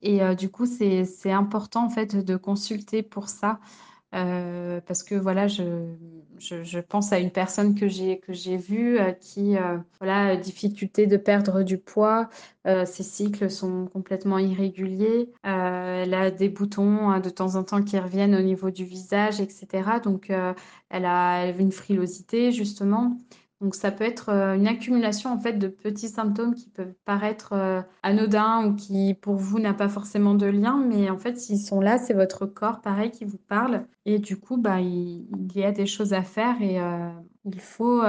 et 0.04 0.20
du 0.36 0.52
coup 0.52 0.68
c'est 0.68 1.32
important 1.32 1.86
en 1.86 1.90
fait 1.90 2.16
de 2.16 2.36
consulter 2.36 3.02
pour 3.02 3.30
ça. 3.30 3.60
Euh, 4.16 4.80
parce 4.88 5.04
que 5.04 5.16
voilà, 5.16 5.48
je, 5.48 5.64
je, 6.40 6.80
pense 6.80 7.12
à 7.12 7.20
une 7.20 7.32
personne 7.32 7.76
que 7.76 7.90
j'ai 7.90 8.20
que 8.20 8.32
j'ai 8.32 8.56
vue 8.56 8.98
euh, 9.00 9.12
qui 9.12 9.58
euh, 9.58 9.78
voilà 10.00 10.38
difficulté 10.38 11.08
de 11.08 11.18
perdre 11.18 11.62
du 11.64 11.78
poids, 11.78 12.30
ses 12.86 13.04
cycles 13.04 13.50
sont 13.50 13.88
complètement 13.88 14.40
irréguliers, 14.40 15.30
elle 15.44 16.14
a 16.14 16.32
des 16.32 16.50
boutons 16.50 17.10
hein, 17.10 17.20
de 17.20 17.30
temps 17.30 17.56
en 17.56 17.64
temps 17.64 17.82
qui 17.82 17.98
reviennent 18.00 18.36
au 18.36 18.42
niveau 18.42 18.72
du 18.72 18.84
visage, 18.86 19.40
etc. 19.40 20.00
Donc 20.04 20.30
elle 20.90 21.06
a 21.06 21.48
une 21.50 21.72
frilosité 21.72 22.52
justement. 22.52 23.20
Donc 23.60 23.74
ça 23.74 23.90
peut 23.92 24.04
être 24.04 24.30
euh, 24.30 24.54
une 24.54 24.68
accumulation 24.68 25.32
en 25.32 25.40
fait 25.40 25.54
de 25.54 25.68
petits 25.68 26.10
symptômes 26.10 26.54
qui 26.54 26.70
peuvent 26.70 26.94
paraître 27.06 27.54
euh, 27.54 27.82
anodins 28.04 28.68
ou 28.68 28.76
qui 28.76 29.16
pour 29.16 29.36
vous 29.36 29.60
n'a 29.60 29.74
pas 29.74 29.90
forcément 29.90 30.36
de 30.36 30.46
lien, 30.46 30.78
mais 30.78 31.10
en 31.10 31.18
fait 31.18 31.40
s'ils 31.40 31.60
sont 31.60 31.80
là, 31.80 31.98
c'est 31.98 32.14
votre 32.14 32.46
corps 32.46 32.82
pareil 32.82 33.10
qui 33.10 33.26
vous 33.26 33.40
parle 33.50 33.88
et 34.06 34.20
du 34.20 34.38
coup 34.38 34.58
bah 34.58 34.80
il, 34.80 35.26
y 35.56 35.64
a 35.64 35.72
des 35.72 35.88
choses 35.88 36.14
à 36.14 36.22
faire 36.22 36.62
et 36.62 36.80
euh, 36.80 37.10
il 37.46 37.60
faut 37.60 38.02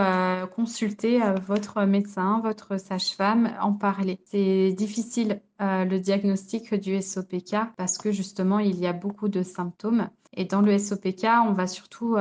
consulter 0.56 1.20
votre 1.46 1.84
médecin, 1.84 2.40
votre 2.42 2.76
sage-femme, 2.76 3.52
en 3.60 3.72
parler. 3.72 4.18
C'est 4.24 4.72
difficile 4.72 5.40
le 5.60 5.98
diagnostic 5.98 6.74
du 6.74 7.00
SOPK 7.00 7.54
parce 7.76 7.98
que 7.98 8.10
justement 8.10 8.58
il 8.58 8.80
y 8.80 8.88
a 8.88 8.92
beaucoup 8.92 9.28
de 9.28 9.44
symptômes 9.44 10.10
et 10.32 10.44
dans 10.44 10.60
le 10.60 10.76
SOPK 10.76 11.24
on 11.46 11.52
va 11.52 11.68
surtout 11.68 12.16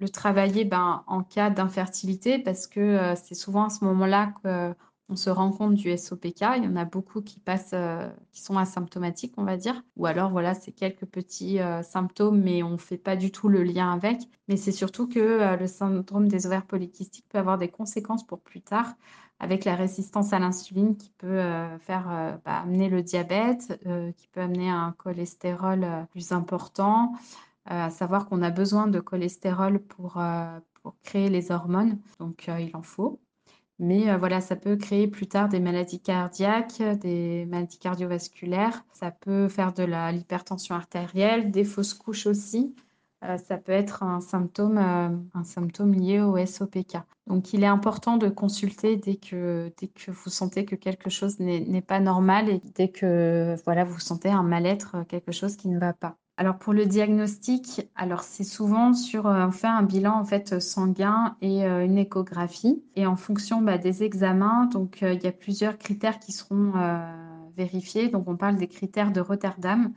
le 0.00 0.08
travailler 0.08 0.64
ben, 0.64 1.04
en 1.06 1.22
cas 1.22 1.50
d'infertilité 1.50 2.38
parce 2.38 2.66
que 2.66 2.80
euh, 2.80 3.14
c'est 3.16 3.34
souvent 3.34 3.64
à 3.64 3.70
ce 3.70 3.84
moment-là 3.84 4.34
qu'on 4.42 5.16
se 5.16 5.30
rend 5.30 5.52
compte 5.52 5.74
du 5.74 5.96
SOPK. 5.96 6.40
Il 6.56 6.64
y 6.64 6.68
en 6.68 6.76
a 6.76 6.84
beaucoup 6.84 7.22
qui 7.22 7.38
passent, 7.38 7.70
euh, 7.74 8.08
qui 8.32 8.42
sont 8.42 8.56
asymptomatiques, 8.56 9.34
on 9.36 9.44
va 9.44 9.56
dire. 9.56 9.82
Ou 9.96 10.06
alors, 10.06 10.30
voilà, 10.30 10.54
c'est 10.54 10.72
quelques 10.72 11.06
petits 11.06 11.60
euh, 11.60 11.82
symptômes, 11.82 12.40
mais 12.40 12.62
on 12.62 12.70
ne 12.70 12.76
fait 12.76 12.98
pas 12.98 13.16
du 13.16 13.30
tout 13.30 13.48
le 13.48 13.62
lien 13.62 13.92
avec. 13.92 14.20
Mais 14.48 14.56
c'est 14.56 14.72
surtout 14.72 15.08
que 15.08 15.56
le 15.56 15.66
syndrome 15.66 16.28
des 16.28 16.46
ovaires 16.46 16.66
polykystiques 16.66 17.26
peut 17.28 17.38
avoir 17.38 17.58
des 17.58 17.68
conséquences 17.68 18.26
pour 18.26 18.40
plus 18.40 18.60
tard 18.60 18.94
avec 19.38 19.66
la 19.66 19.74
résistance 19.74 20.32
à 20.32 20.38
l'insuline 20.38 20.96
qui 20.96 21.10
peut 21.18 21.42
faire 21.80 22.38
bah, 22.46 22.60
amener 22.62 22.88
le 22.88 23.02
diabète, 23.02 23.78
qui 24.16 24.28
peut 24.28 24.40
amener 24.40 24.70
un 24.70 24.94
cholestérol 24.96 26.06
plus 26.12 26.32
important, 26.32 27.12
à 27.66 27.90
savoir 27.90 28.26
qu'on 28.26 28.42
a 28.42 28.50
besoin 28.50 28.86
de 28.86 29.00
cholestérol 29.00 29.80
pour, 29.80 30.18
euh, 30.18 30.58
pour 30.82 30.96
créer 31.02 31.28
les 31.28 31.50
hormones, 31.50 31.98
donc 32.18 32.48
euh, 32.48 32.60
il 32.60 32.74
en 32.76 32.82
faut. 32.82 33.20
Mais 33.78 34.16
voilà, 34.16 34.40
ça 34.40 34.56
peut 34.56 34.76
créer 34.76 35.06
plus 35.06 35.26
tard 35.26 35.50
des 35.50 35.60
maladies 35.60 36.00
cardiaques, 36.00 36.80
des 37.00 37.44
maladies 37.44 37.78
cardiovasculaires. 37.78 38.84
Ça 38.94 39.10
peut 39.10 39.48
faire 39.48 39.74
de 39.74 39.82
l'hypertension 39.82 40.74
artérielle, 40.74 41.50
des 41.50 41.64
fausses 41.64 41.92
couches 41.92 42.26
aussi. 42.26 42.74
ça 43.20 43.58
peut 43.58 43.72
être 43.72 44.02
un 44.02 44.22
symptôme, 44.22 44.78
un 44.78 45.44
symptôme 45.44 45.92
lié 45.92 46.20
au 46.20 46.38
SOPK. 46.38 46.96
Donc, 47.26 47.52
il 47.52 47.64
est 47.64 47.66
important 47.66 48.16
de 48.16 48.30
consulter 48.30 48.96
dès 48.96 49.16
que, 49.16 49.70
dès 49.78 49.88
que 49.88 50.10
vous 50.10 50.30
sentez 50.30 50.64
que 50.64 50.76
quelque 50.76 51.10
chose 51.10 51.38
n'est 51.38 51.82
pas 51.82 52.00
normal 52.00 52.48
et 52.48 52.62
dès 52.76 52.88
que 52.88 53.56
voilà, 53.66 53.84
vous 53.84 54.00
sentez 54.00 54.30
un 54.30 54.42
mal-être, 54.42 55.04
quelque 55.06 55.32
chose 55.32 55.56
qui 55.56 55.68
ne 55.68 55.78
va 55.78 55.92
pas. 55.92 56.16
Alors 56.38 56.58
pour 56.58 56.74
le 56.74 56.84
diagnostic, 56.84 57.88
alors 57.96 58.22
c'est 58.22 58.44
souvent 58.44 58.92
sur 58.92 59.26
euh, 59.26 59.46
on 59.46 59.52
fait 59.52 59.68
un 59.68 59.82
bilan 59.82 60.18
en 60.20 60.24
fait 60.26 60.60
sanguin 60.60 61.34
et 61.40 61.64
euh, 61.64 61.82
une 61.82 61.96
échographie 61.96 62.84
et 62.94 63.06
en 63.06 63.16
fonction 63.16 63.62
bah, 63.62 63.78
des 63.78 64.02
examens, 64.02 64.66
donc 64.66 65.02
euh, 65.02 65.14
il 65.14 65.22
y 65.22 65.26
a 65.28 65.32
plusieurs 65.32 65.78
critères 65.78 66.18
qui 66.18 66.32
seront 66.32 66.74
vérifiés. 67.56 68.08
Donc 68.08 68.28
on 68.28 68.36
parle 68.36 68.56
des 68.56 68.68
critères 68.68 69.12
de 69.12 69.20
Rotterdam 69.20 69.92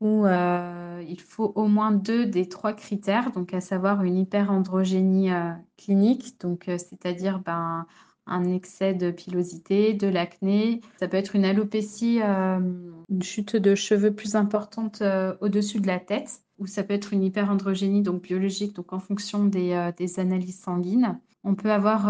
où 0.00 0.26
il 0.26 1.20
faut 1.20 1.52
au 1.56 1.66
moins 1.66 1.90
deux 1.90 2.24
des 2.24 2.48
trois 2.48 2.72
critères, 2.72 3.32
donc 3.32 3.52
à 3.52 3.60
savoir 3.60 4.04
une 4.04 4.16
hyperandrogénie 4.16 5.30
clinique, 5.76 6.40
donc 6.40 6.66
c'est-à-dire 6.66 7.40
ben 7.40 7.84
un 8.28 8.44
excès 8.52 8.94
de 8.94 9.10
pilosité, 9.10 9.94
de 9.94 10.06
l'acné. 10.06 10.80
Ça 11.00 11.08
peut 11.08 11.16
être 11.16 11.34
une 11.34 11.44
alopécie, 11.44 12.20
euh, 12.22 12.60
une 13.08 13.22
chute 13.22 13.56
de 13.56 13.74
cheveux 13.74 14.14
plus 14.14 14.36
importante 14.36 15.02
euh, 15.02 15.34
au-dessus 15.40 15.80
de 15.80 15.86
la 15.86 15.98
tête, 15.98 16.42
ou 16.58 16.66
ça 16.66 16.82
peut 16.84 16.94
être 16.94 17.12
une 17.12 17.22
hyperandrogénie 17.22 18.02
donc 18.02 18.22
biologique, 18.22 18.74
donc 18.74 18.92
en 18.92 19.00
fonction 19.00 19.44
des, 19.44 19.72
euh, 19.72 20.20
analyses 20.20 20.60
sanguines. 20.60 21.18
On 21.44 21.54
peut 21.54 21.70
avoir 21.70 22.08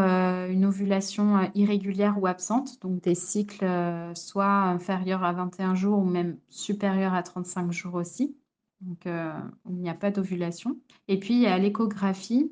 une 0.48 0.64
ovulation 0.64 1.50
irrégulière 1.54 2.16
ou 2.18 2.26
absente, 2.26 2.80
donc 2.80 3.02
des 3.02 3.14
cycles 3.14 3.66
soit 4.14 4.46
inférieurs 4.46 5.22
à 5.22 5.32
21 5.32 5.74
jours 5.74 5.98
ou 5.98 6.04
même 6.04 6.38
supérieurs 6.48 7.12
à 7.12 7.22
35 7.22 7.70
jours 7.70 7.94
aussi. 7.94 8.34
Donc, 8.80 9.04
il 9.04 9.76
n'y 9.76 9.90
a 9.90 9.94
pas 9.94 10.10
d'ovulation. 10.10 10.78
Et 11.08 11.20
puis, 11.20 11.34
il 11.34 11.40
y 11.42 11.46
a 11.46 11.58
l'échographie 11.58 12.50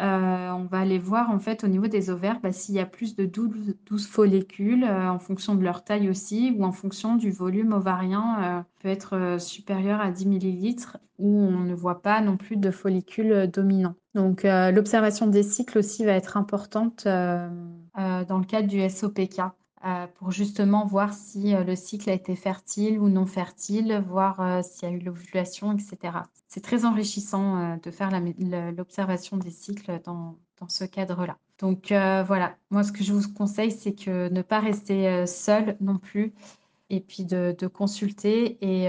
euh, 0.00 0.50
on 0.50 0.64
va 0.64 0.80
aller 0.80 0.98
voir 0.98 1.30
en 1.30 1.38
fait 1.38 1.64
au 1.64 1.68
niveau 1.68 1.86
des 1.86 2.10
ovaires 2.10 2.38
bah, 2.42 2.52
s'il 2.52 2.74
y 2.74 2.80
a 2.80 2.86
plus 2.86 3.16
de 3.16 3.24
12, 3.24 4.06
follicules 4.06 4.84
euh, 4.84 5.08
en 5.08 5.18
fonction 5.18 5.54
de 5.54 5.62
leur 5.62 5.84
taille 5.84 6.10
aussi 6.10 6.54
ou 6.58 6.64
en 6.64 6.72
fonction 6.72 7.16
du 7.16 7.30
volume 7.30 7.72
ovarien 7.72 8.42
euh, 8.42 8.62
peut 8.80 8.88
être 8.88 9.36
supérieur 9.40 10.00
à 10.00 10.10
10 10.10 10.26
millilitres 10.26 10.98
ou 11.18 11.28
on 11.28 11.60
ne 11.60 11.74
voit 11.74 12.02
pas 12.02 12.20
non 12.20 12.36
plus 12.36 12.58
de 12.58 12.70
follicules 12.70 13.50
dominants. 13.50 13.94
Donc 14.14 14.42
l'observation 14.44 15.26
des 15.26 15.42
cycles 15.42 15.78
aussi 15.78 16.04
va 16.04 16.12
être 16.12 16.36
importante 16.36 17.04
dans 17.06 17.48
le 17.94 18.44
cadre 18.44 18.68
du 18.68 18.86
SOPK. 18.86 19.40
Pour 20.16 20.32
justement 20.32 20.84
voir 20.86 21.14
si 21.14 21.54
le 21.54 21.76
cycle 21.76 22.10
a 22.10 22.12
été 22.12 22.34
fertile 22.34 22.98
ou 22.98 23.08
non 23.08 23.26
fertile, 23.26 24.02
voir 24.08 24.64
s'il 24.64 24.88
y 24.88 24.92
a 24.92 24.94
eu 24.94 25.00
l'ovulation, 25.00 25.72
etc 25.72 26.18
c'est 26.56 26.62
très 26.62 26.86
enrichissant 26.86 27.58
euh, 27.58 27.76
de 27.82 27.90
faire 27.90 28.10
l'observation 28.74 29.36
des 29.36 29.50
cycles 29.50 30.00
dans, 30.04 30.36
ce 30.68 30.84
cadre-là. 30.84 31.36
Donc 31.58 31.92
euh, 31.92 32.24
voilà, 32.26 32.56
moi 32.70 32.82
ce 32.82 32.92
que 32.92 33.04
je 33.04 33.12
vous 33.12 33.30
conseille, 33.34 33.70
c'est 33.70 33.92
que 33.92 34.30
ne 34.30 34.40
pas 34.40 34.60
rester 34.60 35.06
euh, 35.06 35.26
seul 35.26 35.76
non 35.80 35.98
plus 35.98 36.32
et 36.88 37.00
puis 37.00 37.24
de, 37.24 37.54
consulter. 37.66 38.56
Et 38.62 38.88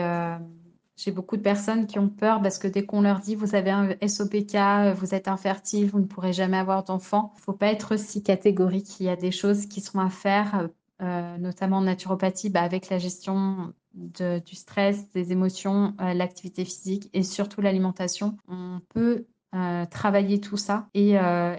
j'ai 0.98 1.12
beaucoup 1.12 1.38
de 1.38 1.42
personnes 1.42 1.88
qui 1.88 2.00
ont 2.00 2.10
peur 2.10 2.42
parce 2.42 2.58
que 2.58 2.68
dès 2.68 2.86
qu'on 2.86 3.02
leur 3.02 3.20
dit 3.20 3.36
vous 3.36 3.56
avez 3.56 3.72
un 3.72 3.96
SOPK, 4.06 4.58
vous 4.96 5.16
êtes 5.16 5.28
infertile, 5.30 5.90
vous 5.90 6.00
ne 6.00 6.06
pourrez 6.06 6.34
jamais 6.34 6.58
avoir 6.58 6.84
d'enfant, 6.84 7.32
il 7.36 7.38
ne 7.38 7.44
faut 7.44 7.54
pas 7.54 7.68
être 7.68 7.98
si 7.98 8.24
catégorique. 8.24 9.00
Il 9.00 9.06
y 9.06 9.10
a 9.10 9.16
des 9.16 9.32
choses 9.32 9.68
qui 9.68 9.80
sont 9.80 10.00
à 10.00 10.10
faire, 10.10 10.68
notamment 11.00 11.78
en 11.78 11.82
naturopathie, 11.82 12.50
bah, 12.50 12.64
avec 12.64 12.90
la 12.90 12.98
gestion 12.98 13.74
du 13.98 14.56
stress, 14.56 15.12
des 15.12 15.32
émotions, 15.32 15.94
euh, 16.02 16.14
l'activité 16.14 16.66
physique 16.66 17.10
et 17.14 17.24
surtout 17.24 17.62
l'alimentation, 17.62 18.38
on 18.48 18.80
peut 18.90 19.26
travailler 19.90 20.40
tout 20.40 20.58
ça. 20.58 20.88
Et, 20.94 21.16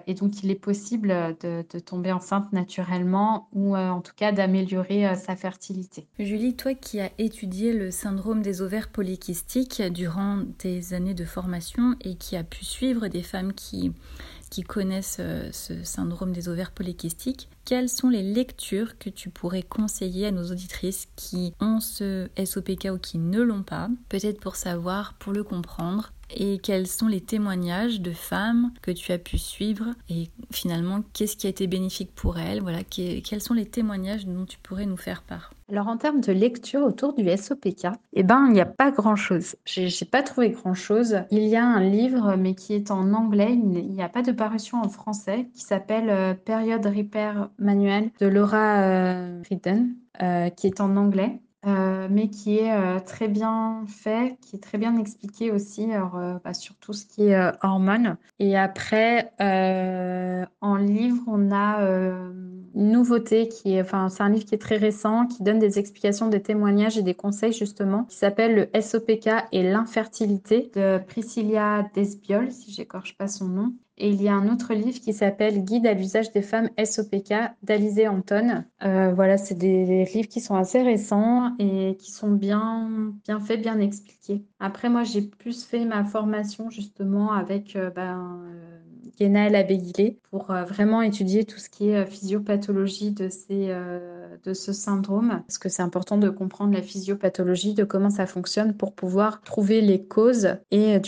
et, 0.06 0.14
donc, 0.14 0.42
il 0.42 0.50
est 0.50 0.60
possible 0.60 1.08
de, 1.40 1.78
tomber 1.80 2.12
enceinte 2.12 2.52
naturellement 2.52 3.48
ou 3.52 3.76
en 3.76 4.00
tout 4.00 4.12
cas 4.14 4.30
d'améliorer 4.30 5.14
sa 5.16 5.36
fertilité. 5.36 6.06
Julie, 6.18 6.54
toi 6.54 6.74
qui 6.74 7.00
as 7.00 7.10
étudié 7.18 7.72
le 7.72 7.90
syndrome 7.90 8.42
des 8.42 8.62
ovaires 8.62 8.88
polykystiques 8.88 9.82
durant 9.90 10.42
tes 10.58 10.92
années 10.92 11.14
de 11.14 11.24
formation 11.24 11.96
et 12.02 12.14
qui 12.16 12.36
a 12.36 12.44
pu 12.44 12.64
suivre 12.64 13.08
des 13.08 13.22
femmes 13.22 13.52
qui 13.52 13.92
qui 14.50 14.62
connaissent 14.62 15.18
euh, 15.20 15.48
ce 15.52 15.84
syndrome 15.84 16.32
des 16.32 16.48
ovaires 16.48 16.72
polykystiques, 16.72 17.48
quelles 17.64 17.88
sont 17.88 18.08
les 18.08 18.22
lectures 18.22 18.98
que 18.98 19.10
tu 19.10 19.30
pourrais 19.30 19.62
conseiller 19.62 20.26
à 20.26 20.30
nos 20.30 20.50
auditrices 20.50 21.08
qui 21.16 21.52
ont 21.60 21.80
ce 21.80 22.28
SOPK 22.42 22.88
ou 22.92 22.98
qui 22.98 23.18
ne 23.18 23.42
l'ont 23.42 23.62
pas, 23.62 23.88
peut-être 24.08 24.40
pour 24.40 24.56
savoir, 24.56 25.14
pour 25.14 25.32
le 25.32 25.44
comprendre, 25.44 26.12
et 26.34 26.58
quels 26.58 26.86
sont 26.86 27.08
les 27.08 27.20
témoignages 27.20 28.00
de 28.00 28.12
femmes 28.12 28.72
que 28.82 28.90
tu 28.90 29.12
as 29.12 29.18
pu 29.18 29.38
suivre 29.38 29.86
et 30.08 30.28
finalement 30.50 31.02
qu'est-ce 31.12 31.36
qui 31.36 31.46
a 31.46 31.50
été 31.50 31.66
bénéfique 31.66 32.14
pour 32.14 32.38
elles? 32.38 32.60
Voilà 32.60 32.82
quels 32.84 33.40
sont 33.40 33.54
les 33.54 33.66
témoignages 33.66 34.26
dont 34.26 34.44
tu 34.44 34.58
pourrais 34.58 34.86
nous 34.86 34.96
faire 34.96 35.22
part? 35.22 35.52
Alors 35.70 35.88
en 35.88 35.98
termes 35.98 36.20
de 36.22 36.32
lecture 36.32 36.82
autour 36.82 37.12
du 37.12 37.28
SOPK, 37.28 37.88
eh 38.14 38.22
ben 38.22 38.46
il 38.46 38.54
n'y 38.54 38.60
a 38.60 38.66
pas 38.66 38.90
grand-chose. 38.90 39.56
J'ai 39.66 40.06
pas 40.06 40.22
trouvé 40.22 40.50
grand-chose. 40.50 41.20
Il 41.30 41.46
y 41.46 41.56
a 41.56 41.64
un 41.64 41.80
livre 41.80 42.36
mais 42.36 42.54
qui 42.54 42.72
est 42.72 42.90
en 42.90 43.12
anglais, 43.12 43.52
il 43.52 43.90
n'y 43.90 44.02
a 44.02 44.08
pas 44.08 44.22
de 44.22 44.32
parution 44.32 44.80
en 44.80 44.88
français, 44.88 45.48
qui 45.54 45.60
s'appelle 45.60 46.08
euh, 46.08 46.32
Period 46.32 46.84
Repair 46.86 47.50
Manual 47.58 48.10
de 48.18 48.26
Laura 48.26 48.82
euh, 48.82 49.42
euh, 50.22 50.50
qui 50.50 50.66
est 50.66 50.80
en 50.80 50.96
anglais. 50.96 51.40
Euh, 51.66 52.06
mais 52.08 52.30
qui 52.30 52.58
est 52.58 52.72
euh, 52.72 53.00
très 53.00 53.26
bien 53.26 53.84
fait, 53.88 54.38
qui 54.40 54.54
est 54.54 54.60
très 54.60 54.78
bien 54.78 54.96
expliqué 54.96 55.50
aussi 55.50 55.90
alors, 55.90 56.16
euh, 56.16 56.38
bah, 56.44 56.54
sur 56.54 56.76
tout 56.76 56.92
ce 56.92 57.04
qui 57.04 57.24
est 57.24 57.52
hormones. 57.62 58.16
Et 58.38 58.56
après, 58.56 59.32
en 60.60 60.76
livre, 60.76 61.22
on 61.26 61.50
a 61.52 61.80
une 62.74 62.92
nouveauté 62.92 63.48
qui 63.48 63.80
enfin, 63.80 64.08
c'est 64.08 64.22
un 64.22 64.28
livre 64.28 64.44
qui 64.44 64.54
est 64.54 64.58
très 64.58 64.76
récent, 64.76 65.26
qui 65.26 65.42
donne 65.42 65.58
des 65.58 65.78
explications, 65.78 66.28
des 66.28 66.42
témoignages 66.42 66.96
et 66.96 67.02
des 67.02 67.14
conseils 67.14 67.52
justement, 67.52 68.04
qui 68.04 68.16
s'appelle 68.16 68.54
le 68.54 68.80
SOPK 68.80 69.28
et 69.50 69.62
l'infertilité 69.64 70.70
de 70.76 70.98
Priscilla 70.98 71.88
Desbiol, 71.94 72.52
si 72.52 72.72
j'écorche 72.72 73.16
pas 73.16 73.26
son 73.26 73.46
nom. 73.46 73.74
Et 74.00 74.10
il 74.10 74.22
y 74.22 74.28
a 74.28 74.34
un 74.34 74.48
autre 74.48 74.74
livre 74.74 75.00
qui 75.00 75.12
s'appelle 75.12 75.64
Guide 75.64 75.86
à 75.86 75.92
l'usage 75.92 76.30
des 76.32 76.42
femmes 76.42 76.70
SOPK 76.82 77.34
d'Alizé 77.64 78.06
Anton. 78.06 78.64
Euh, 78.84 79.12
voilà, 79.12 79.36
c'est 79.38 79.56
des, 79.56 80.04
livres 80.04 80.28
qui 80.28 80.40
sont 80.40 80.54
assez 80.54 80.82
récents 80.82 81.56
et 81.58 81.96
qui 81.98 82.12
sont 82.12 82.30
bien, 82.30 82.88
bien 83.24 83.40
faits, 83.40 83.60
bien 83.60 83.80
expliqués. 83.80 84.44
Après, 84.60 84.88
moi, 84.88 85.02
j'ai 85.02 85.22
plus 85.22 85.64
fait 85.64 85.84
ma 85.84 86.04
formation 86.04 86.70
justement 86.70 87.32
avec 87.32 87.74
euh, 87.74 87.90
ben, 87.90 88.40
euh, 88.46 88.78
Guénaël 89.18 89.56
Abéguilé 89.56 90.18
pour 90.30 90.50
euh, 90.50 90.64
vraiment 90.64 91.02
étudier 91.02 91.44
tout 91.44 91.58
ce 91.58 91.68
qui 91.68 91.90
est 91.90 91.96
euh, 91.96 92.06
physiopathologie 92.06 93.10
de, 93.10 93.28
ces, 93.28 93.70
euh, 93.70 94.36
de 94.44 94.54
ce 94.54 94.72
syndrome. 94.72 95.42
Parce 95.46 95.58
que 95.58 95.68
c'est 95.68 95.82
important 95.82 96.18
de 96.18 96.28
comprendre 96.30 96.72
la 96.72 96.82
physiopathologie, 96.82 97.74
de 97.74 97.84
comment 97.84 98.10
ça 98.10 98.26
fonctionne 98.26 98.74
pour 98.74 98.94
pouvoir 98.94 99.40
trouver 99.42 99.80
les 99.80 100.04
causes 100.04 100.56
et 100.70 101.00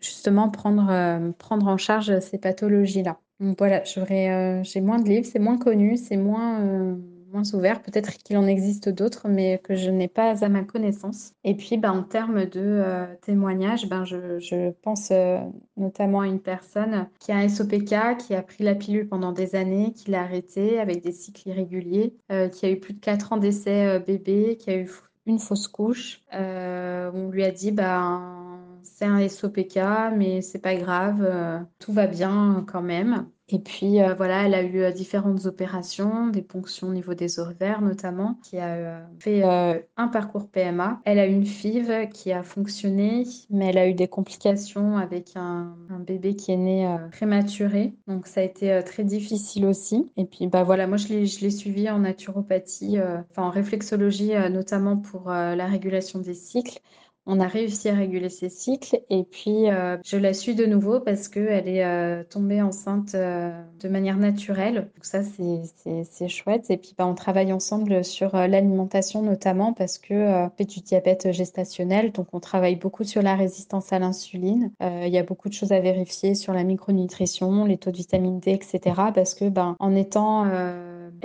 justement 0.00 0.48
prendre, 0.48 1.32
prendre 1.38 1.66
en 1.66 1.76
charge 1.76 2.20
ces 2.20 2.38
pathologies-là. 2.38 3.18
Donc 3.40 3.58
voilà, 3.58 3.82
j'ai 3.84 4.80
moins 4.80 4.98
de 4.98 5.08
livres, 5.08 5.26
c'est 5.30 5.38
moins 5.38 5.58
connu, 5.58 5.96
c'est 5.96 6.16
moins 6.16 6.96
moins 7.32 7.54
ouvert. 7.54 7.82
Peut-être 7.82 8.12
qu'il 8.18 8.36
en 8.36 8.46
existe 8.46 8.88
d'autres, 8.88 9.28
mais 9.28 9.58
que 9.62 9.74
je 9.74 9.90
n'ai 9.90 10.08
pas 10.08 10.44
à 10.44 10.48
ma 10.48 10.64
connaissance. 10.64 11.32
Et 11.44 11.54
puis, 11.54 11.76
ben, 11.76 11.92
en 11.92 12.02
termes 12.02 12.44
de 12.44 12.60
euh, 12.60 13.06
témoignages, 13.22 13.88
ben, 13.88 14.04
je, 14.04 14.70
pense 14.82 15.10
euh, 15.10 15.38
notamment 15.76 16.20
à 16.20 16.26
une 16.26 16.40
personne 16.40 17.08
qui 17.18 17.32
a 17.32 17.36
un 17.36 17.48
SOPK, 17.48 18.18
qui 18.18 18.34
a 18.34 18.42
pris 18.42 18.64
la 18.64 18.74
pilule 18.74 19.08
pendant 19.08 19.32
des 19.32 19.54
années, 19.54 19.92
qui 19.92 20.10
l'a 20.10 20.22
arrêté 20.22 20.78
avec 20.78 21.02
des 21.02 21.12
cycles 21.12 21.48
irréguliers, 21.48 22.16
euh, 22.30 22.48
qui 22.48 22.66
a 22.66 22.70
eu 22.70 22.78
plus 22.78 22.94
de 22.94 23.00
4 23.00 23.32
ans 23.32 23.36
d'essai 23.36 23.98
bébé, 24.00 24.56
qui 24.58 24.70
a 24.70 24.76
eu 24.76 24.90
une 25.26 25.38
fausse 25.38 25.68
couche. 25.68 26.20
on 26.32 27.28
lui 27.30 27.44
a 27.44 27.50
dit, 27.50 27.72
ben, 27.72 28.60
c'est 28.82 29.04
un 29.04 29.28
SOPK, 29.28 29.78
mais 30.16 30.40
c'est 30.42 30.60
pas 30.60 30.76
grave, 30.76 31.66
tout 31.78 31.92
va 31.92 32.06
bien 32.06 32.64
quand 32.66 32.82
même. 32.82 33.26
Et 33.48 33.60
puis 33.60 34.02
euh, 34.02 34.14
voilà, 34.14 34.44
elle 34.44 34.54
a 34.54 34.62
eu 34.62 34.80
euh, 34.80 34.90
différentes 34.90 35.46
opérations, 35.46 36.26
des 36.26 36.42
ponctions 36.42 36.88
au 36.88 36.92
niveau 36.92 37.14
des 37.14 37.38
ovaires 37.38 37.80
notamment, 37.80 38.40
qui 38.42 38.58
a 38.58 38.74
euh, 38.74 39.00
fait 39.20 39.44
un 39.44 40.08
parcours 40.08 40.48
PMA. 40.48 41.00
Elle 41.04 41.20
a 41.20 41.26
une 41.26 41.46
FIV 41.46 42.08
qui 42.12 42.32
a 42.32 42.42
fonctionné, 42.42 43.24
mais 43.50 43.68
elle 43.68 43.78
a 43.78 43.88
eu 43.88 43.94
des 43.94 44.08
complications 44.08 44.96
avec 44.96 45.36
un, 45.36 45.76
bébé 46.00 46.34
qui 46.34 46.52
est 46.52 46.56
né 46.56 46.96
prématuré. 47.12 47.94
Donc 48.06 48.26
ça 48.26 48.40
a 48.40 48.44
été 48.44 48.80
très 48.84 49.04
difficile 49.04 49.66
aussi. 49.66 50.10
Et 50.16 50.24
puis 50.24 50.46
bah 50.46 50.62
voilà, 50.62 50.86
moi 50.86 50.96
je 50.96 51.08
l'ai, 51.08 51.26
je 51.26 51.40
l'ai 51.40 51.50
suivi 51.50 51.88
en 51.90 52.00
naturopathie, 52.00 52.98
enfin 53.30 53.44
en 53.44 53.50
réflexologie 53.50 54.32
notamment 54.50 54.96
pour 54.96 55.30
la 55.30 55.66
régulation 55.66 56.18
des 56.18 56.34
cycles 56.34 56.80
on 57.26 57.40
a 57.40 57.48
réussi 57.48 57.88
à 57.88 57.94
réguler 57.94 58.28
ses 58.28 58.48
cycles 58.48 59.00
et 59.10 59.24
puis 59.24 59.68
euh, 59.68 59.96
je 60.04 60.16
la 60.16 60.32
suis 60.32 60.54
de 60.54 60.64
nouveau 60.64 61.00
parce 61.00 61.28
qu'elle 61.28 61.68
est 61.68 61.84
euh, 61.84 62.22
tombée 62.22 62.62
enceinte 62.62 63.14
euh, 63.14 63.50
de 63.80 63.88
manière 63.88 64.16
naturelle. 64.16 64.88
Donc 64.94 65.04
ça, 65.04 65.20
c'est 65.22 66.28
chouette. 66.28 66.70
Et 66.70 66.76
puis 66.76 66.94
bah, 66.96 67.06
on 67.06 67.14
travaille 67.14 67.52
ensemble 67.52 68.04
sur 68.04 68.36
l'alimentation 68.36 69.22
notamment 69.22 69.72
parce 69.72 69.98
que 69.98 70.46
fait 70.56 70.64
du 70.64 70.80
diabète 70.80 71.32
gestationnel. 71.32 72.12
Donc 72.12 72.28
on 72.32 72.40
travaille 72.40 72.76
beaucoup 72.76 73.04
sur 73.04 73.22
la 73.22 73.34
résistance 73.34 73.92
à 73.92 73.98
l'insuline. 73.98 74.70
Il 74.80 75.08
y 75.08 75.18
a 75.18 75.22
beaucoup 75.24 75.48
de 75.48 75.54
choses 75.54 75.72
à 75.72 75.80
vérifier 75.80 76.34
sur 76.34 76.52
la 76.52 76.62
micronutrition, 76.62 77.64
les 77.64 77.76
taux 77.76 77.90
de 77.90 77.96
vitamine 77.96 78.38
D, 78.38 78.52
etc. 78.52 78.80
Parce 79.14 79.34
que 79.34 79.48
ben, 79.48 79.74
en 79.80 79.94
étant 79.94 80.44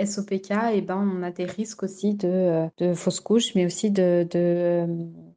SOPK, 0.04 0.50
et 0.74 0.80
ben, 0.80 0.98
on 0.98 1.22
a 1.22 1.30
des 1.30 1.44
risques 1.44 1.84
aussi 1.84 2.14
de, 2.14 2.66
de 2.78 2.94
fausses 2.94 3.20
couches, 3.20 3.54
mais 3.54 3.66
aussi 3.66 3.90
de, 3.90 4.26
de 4.30 4.86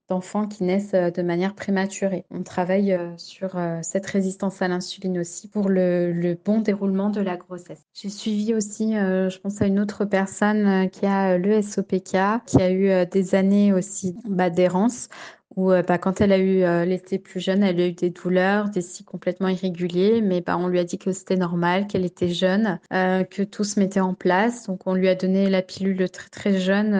d'enfants 0.09 0.47
qui 0.47 0.63
naissent 0.63 0.93
euh, 0.93 1.09
de 1.09 1.21
manière 1.21 1.55
prématurée. 1.55 2.25
On 2.31 2.43
travaille 2.43 2.93
euh, 2.93 3.11
sur 3.17 3.57
euh, 3.57 3.79
cette 3.81 4.05
résistance 4.05 4.61
à 4.61 4.67
l'insuline 4.67 5.19
aussi 5.19 5.47
pour 5.47 5.69
le, 5.69 6.37
bon 6.45 6.59
déroulement 6.59 7.09
de 7.09 7.21
la 7.21 7.37
grossesse. 7.37 7.83
J'ai 7.93 8.09
suivi 8.09 8.53
aussi, 8.53 8.93
je 8.93 9.39
pense 9.39 9.61
à 9.61 9.67
une 9.67 9.79
autre 9.79 10.05
personne 10.05 10.89
qui 10.89 11.05
a 11.05 11.37
le 11.37 11.61
SOPK, 11.61 12.17
qui 12.45 12.61
a 12.61 12.71
eu 12.71 13.05
des 13.05 13.35
années 13.35 13.73
aussi 13.73 14.15
bah, 14.27 14.49
d'errance 14.49 15.07
où 15.55 15.69
bah, 15.69 15.97
quand 15.97 16.21
elle 16.21 16.31
a 16.31 16.37
eu, 16.37 16.59
elle 16.59 16.91
était 16.91 17.19
plus 17.19 17.39
jeune, 17.39 17.63
elle 17.63 17.79
a 17.79 17.87
eu 17.87 17.93
des 17.93 18.09
douleurs, 18.09 18.69
des 18.69 18.81
cycles 18.81 19.09
complètement 19.09 19.47
irréguliers, 19.47 20.21
mais 20.21 20.41
bah, 20.41 20.57
on 20.57 20.67
lui 20.67 20.79
a 20.79 20.83
dit 20.83 20.97
que 20.97 21.11
c'était 21.11 21.37
normal, 21.37 21.87
qu'elle 21.87 22.05
était 22.05 22.29
jeune, 22.29 22.79
que 22.91 23.43
tout 23.43 23.63
se 23.63 23.79
mettait 23.79 23.99
en 23.99 24.13
place. 24.13 24.67
Donc 24.67 24.81
on 24.85 24.93
lui 24.93 25.07
a 25.07 25.15
donné 25.15 25.49
la 25.49 25.61
pilule 25.61 26.09
très 26.09 26.29
très 26.29 26.59
jeune 26.59 26.93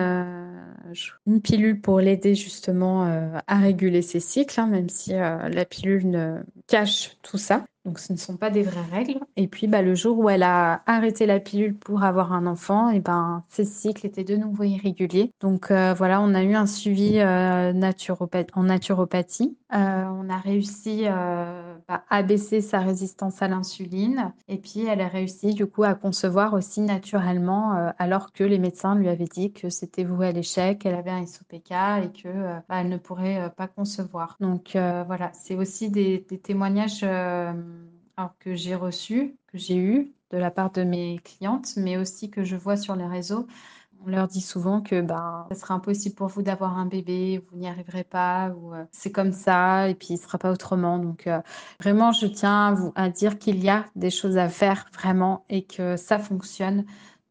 une 1.27 1.41
pilule 1.41 1.81
pour 1.81 1.99
l'aider 1.99 2.35
justement 2.35 3.05
euh, 3.05 3.37
à 3.47 3.57
réguler 3.57 4.01
ses 4.01 4.19
cycles, 4.19 4.59
hein, 4.59 4.67
même 4.67 4.89
si 4.89 5.13
euh, 5.13 5.49
la 5.49 5.65
pilule 5.65 6.09
ne 6.09 6.39
cache 6.67 7.17
tout 7.21 7.37
ça. 7.37 7.65
Donc 7.85 7.99
ce 7.99 8.11
ne 8.11 8.17
sont 8.17 8.35
pas 8.35 8.49
des 8.49 8.63
vraies 8.63 8.81
règles. 8.91 9.19
Et 9.35 9.47
puis 9.47 9.67
bah, 9.67 9.83
le 9.83 9.93
jour 9.93 10.17
où 10.17 10.27
elle 10.29 10.41
a 10.43 10.81
arrêté 10.87 11.27
la 11.27 11.39
pilule 11.39 11.75
pour 11.75 12.03
avoir 12.03 12.33
un 12.33 12.47
enfant, 12.47 12.89
et 12.89 12.99
ben 12.99 13.43
ses 13.47 13.63
cycles 13.65 14.07
étaient 14.07 14.23
de 14.23 14.35
nouveau 14.35 14.63
irréguliers. 14.63 15.31
Donc 15.39 15.69
euh, 15.69 15.93
voilà, 15.93 16.19
on 16.21 16.33
a 16.33 16.43
eu 16.43 16.55
un 16.55 16.65
suivi 16.65 17.21
en 17.21 17.73
naturopathie. 17.73 19.55
on 19.71 20.29
a 20.29 20.37
réussi 20.43 21.03
bah, 21.87 22.03
à 22.09 22.23
baisser 22.23 22.61
sa 22.61 22.79
résistance 22.79 23.41
à 23.43 23.47
l'insuline. 23.47 24.33
Et 24.47 24.57
puis 24.57 24.85
elle 24.87 25.01
a 25.01 25.07
réussi 25.07 25.53
du 25.53 25.67
coup 25.67 25.83
à 25.83 25.93
concevoir 25.93 26.53
aussi 26.53 26.81
naturellement, 26.81 27.91
alors 27.99 28.31
que 28.31 28.43
les 28.43 28.57
médecins 28.57 28.95
lui 28.95 29.09
avaient 29.09 29.25
dit 29.25 29.51
que 29.51 29.69
c'était 29.69 30.03
voué 30.03 30.27
à 30.27 30.31
l'échec, 30.31 30.79
qu'elle 30.79 30.95
avait 30.95 31.11
un 31.11 31.25
SOPK 31.25 31.71
et 32.03 32.23
que 32.23 32.29
bah, 32.67 32.81
elle 32.81 32.89
ne 32.89 32.97
pourrait 32.97 33.51
pas 33.55 33.67
concevoir. 33.67 34.37
Donc 34.39 34.71
voilà, 34.73 35.29
c'est 35.33 35.55
aussi 35.55 35.91
des 35.91 36.23
témoignages 36.41 37.05
que 38.39 38.55
j'ai 38.55 38.75
reçus, 38.75 39.37
que 39.47 39.57
j'ai 39.57 39.77
eu 39.77 40.13
de 40.31 40.37
la 40.37 40.51
part 40.51 40.71
de 40.71 40.83
mes 40.83 41.19
clientes, 41.23 41.75
mais 41.77 41.97
aussi 41.97 42.29
que 42.29 42.43
je 42.43 42.55
vois 42.55 42.77
sur 42.77 42.95
les 42.95 43.05
réseaux. 43.05 43.47
On 44.05 44.09
leur 44.09 44.27
dit 44.27 44.41
souvent 44.41 44.81
que 44.81 45.01
ben, 45.01 45.47
ça 45.49 45.55
sera 45.55 45.73
impossible 45.73 46.15
pour 46.15 46.27
vous 46.27 46.43
d'avoir 46.43 46.77
un 46.77 46.85
bébé, 46.85 47.43
vous 47.49 47.57
n'y 47.57 47.67
arriverez 47.67 48.03
pas, 48.03 48.49
ou 48.49 48.73
euh, 48.73 48.83
c'est 48.91 49.11
comme 49.11 49.31
ça, 49.31 49.89
et 49.89 49.95
puis 49.95 50.09
il 50.11 50.13
ne 50.15 50.19
sera 50.19 50.37
pas 50.37 50.51
autrement. 50.51 50.99
Donc 50.99 51.27
euh, 51.27 51.41
vraiment, 51.79 52.11
je 52.11 52.27
tiens 52.27 52.67
à, 52.67 52.73
vous, 52.73 52.91
à 52.95 53.09
dire 53.09 53.39
qu'il 53.39 53.63
y 53.63 53.69
a 53.69 53.85
des 53.95 54.11
choses 54.11 54.37
à 54.37 54.49
faire 54.49 54.85
vraiment 54.93 55.45
et 55.49 55.63
que 55.65 55.97
ça 55.97 56.19
fonctionne. 56.19 56.85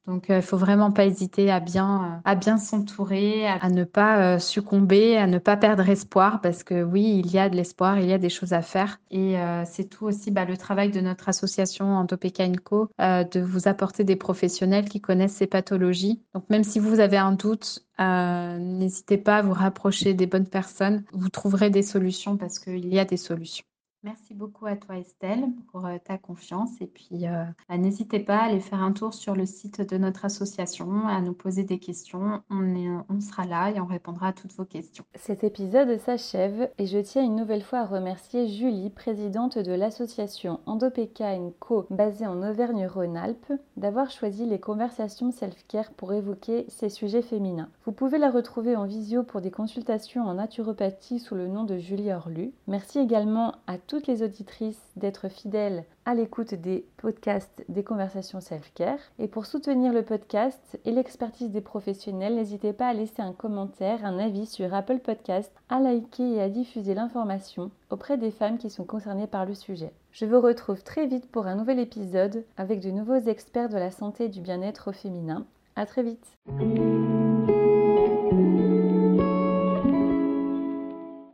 Donc, 0.07 0.27
il 0.29 0.35
euh, 0.35 0.43
faut 0.43 0.59
vraiment 0.59 0.91
pas 0.91 1.07
hésiter 1.07 1.51
à 1.51 1.61
bien, 1.61 2.05
euh, 2.05 2.21
à 2.25 2.35
bien 2.35 2.59
s'entourer, 2.59 3.47
à, 3.47 3.71
ne 3.71 3.85
pas 3.85 4.35
euh, 4.35 4.39
succomber, 4.39 5.17
à 5.17 5.27
ne 5.27 5.39
pas 5.39 5.57
perdre 5.57 5.89
espoir, 5.89 6.41
parce 6.43 6.63
que 6.63 6.83
oui, 6.83 7.23
il 7.25 7.31
y 7.33 7.39
a 7.39 7.49
de 7.49 7.57
l'espoir, 7.57 7.99
il 7.99 8.09
y 8.09 8.13
a 8.13 8.19
des 8.19 8.29
choses 8.29 8.53
à 8.53 8.61
faire. 8.63 9.01
Et 9.11 9.37
c'est 9.67 9.85
tout 9.85 10.07
aussi 10.07 10.31
bah, 10.31 10.45
le 10.45 10.57
travail 10.57 10.91
de 10.91 11.01
notre 11.01 11.29
association 11.29 11.97
Antopeka 11.97 12.45
Co, 12.63 12.89
de 12.99 13.41
vous 13.41 13.69
apporter 13.69 14.05
des 14.05 14.17
professionnels 14.17 14.89
qui 14.89 15.01
connaissent 15.01 15.35
ces 15.35 15.47
pathologies. 15.47 16.23
Donc, 16.35 16.49
même 16.51 16.65
si 16.65 16.79
vous 16.79 17.01
avez 17.01 17.17
un 17.17 17.33
doute, 17.33 17.87
n'hésitez 17.99 19.19
pas 19.19 19.39
à 19.39 19.43
vous 19.43 19.53
rapprocher 19.53 20.15
des 20.15 20.27
bonnes 20.27 20.49
personnes. 20.49 21.05
Vous 21.13 21.29
trouverez 21.29 21.71
des 21.71 21.83
solutions 21.83 22.37
parce 22.37 22.59
qu'il 22.59 22.93
y 22.93 22.99
a 22.99 23.05
des 23.05 23.17
solutions. 23.17 23.65
Merci 24.05 24.35
beaucoup 24.35 24.67
à 24.67 24.77
toi 24.77 24.99
Estelle 24.99 25.47
pour 25.73 25.87
euh, 25.87 25.97
ta 26.05 26.19
confiance 26.19 26.69
et 26.83 26.87
puis 26.87 27.27
euh, 27.27 27.43
bah, 27.71 27.79
n'hésitez 27.79 28.21
pas 28.21 28.37
à 28.37 28.45
aller 28.45 28.61
faire 28.61 28.83
un 28.83 28.93
tour 28.93 29.15
sur 29.15 29.35
le 29.35 29.47
site 29.47 29.81
de 29.81 29.97
notre 29.97 30.27
association, 30.27 31.09
à 31.09 31.23
nous 31.23 31.33
poser 31.33 31.65
des 31.65 31.79
questions. 31.79 32.43
On, 32.51 33.03
on 33.09 33.21
sera 33.23 33.47
là 33.47 33.71
et 33.71 33.81
on 33.81 33.87
répondra 33.87 34.29
à 34.29 34.33
toutes 34.35 34.53
vos 34.53 34.67
questions. 34.67 35.05
Cet 35.15 35.43
épisode 35.43 35.99
s'achève 36.01 36.71
et 36.77 36.85
je 36.85 36.99
tiens 36.99 37.25
une 37.25 37.35
nouvelle 37.35 37.63
fois 37.63 37.79
à 37.79 37.87
remercier 37.87 38.47
Julie, 38.47 38.91
présidente 38.91 39.57
de 39.57 39.73
l'association 39.73 40.61
Endopeka 40.67 41.39
Co 41.59 41.87
basée 41.89 42.27
en 42.27 42.43
Auvergne-Rhône-Alpes, 42.43 43.55
d'avoir 43.79 44.11
choisi 44.11 44.45
les 44.45 44.61
conversations 44.61 45.31
self-care 45.31 45.93
pour 45.93 46.13
évoquer 46.13 46.67
ces 46.69 46.91
sujets 46.91 47.23
féminins. 47.23 47.71
Vous 47.87 47.93
pouvez 47.93 48.19
la 48.19 48.31
retrouver 48.31 48.77
en 48.77 48.85
visio 48.85 49.23
pour 49.23 49.41
des 49.41 49.51
consultations 49.51 50.25
en 50.25 50.35
naturopathie 50.35 51.21
sous 51.21 51.37
le 51.37 51.49
nom 51.49 51.65
de 51.65 51.79
Julie 51.79 52.13
Orlu. 52.13 52.53
Merci 52.67 52.99
également 52.99 53.55
à 53.67 53.79
tous 53.79 53.94
toutes 53.95 54.09
les 54.09 54.25
auditrices 54.25 54.83
d'être 54.97 55.29
fidèles 55.29 55.85
à 56.05 56.17
l'écoute 56.17 56.53
des 56.55 56.85
podcasts 56.97 57.65
des 57.69 57.85
conversations 57.85 58.41
self-care. 58.41 58.99
Et 59.21 59.29
pour 59.29 59.47
soutenir 59.47 59.93
le 59.93 60.03
podcast 60.03 60.81
et 60.85 60.91
l'expertise 60.91 61.53
des 61.53 61.61
professionnels, 61.61 62.35
n'hésitez 62.35 62.73
pas 62.73 62.89
à 62.89 62.93
laisser 62.93 63.23
un 63.23 63.33
commentaire, 63.33 64.05
un 64.05 64.19
avis 64.19 64.47
sur 64.47 64.75
Apple 64.75 64.99
Podcast, 64.99 65.53
à 65.69 65.79
liker 65.79 66.29
et 66.29 66.43
à 66.43 66.49
diffuser 66.49 66.95
l'information 66.95 67.71
auprès 67.89 68.19
des 68.19 68.33
femmes 68.33 68.59
qui 68.59 68.69
sont 68.69 68.83
concernées 68.83 69.29
par 69.29 69.47
le 69.47 69.55
sujet. 69.55 69.93
Je 70.11 70.27
vous 70.27 70.41
retrouve 70.41 70.83
très 70.83 71.07
vite 71.07 71.31
pour 71.31 71.47
un 71.47 71.55
nouvel 71.55 71.79
épisode 71.79 72.43
avec 72.57 72.81
de 72.81 72.91
nouveaux 72.91 73.15
experts 73.15 73.69
de 73.69 73.79
la 73.79 73.93
santé 73.93 74.25
et 74.25 74.29
du 74.29 74.41
bien-être 74.41 74.91
féminin. 74.91 75.47
À 75.77 75.87
très 75.87 76.03
vite. 76.03 76.27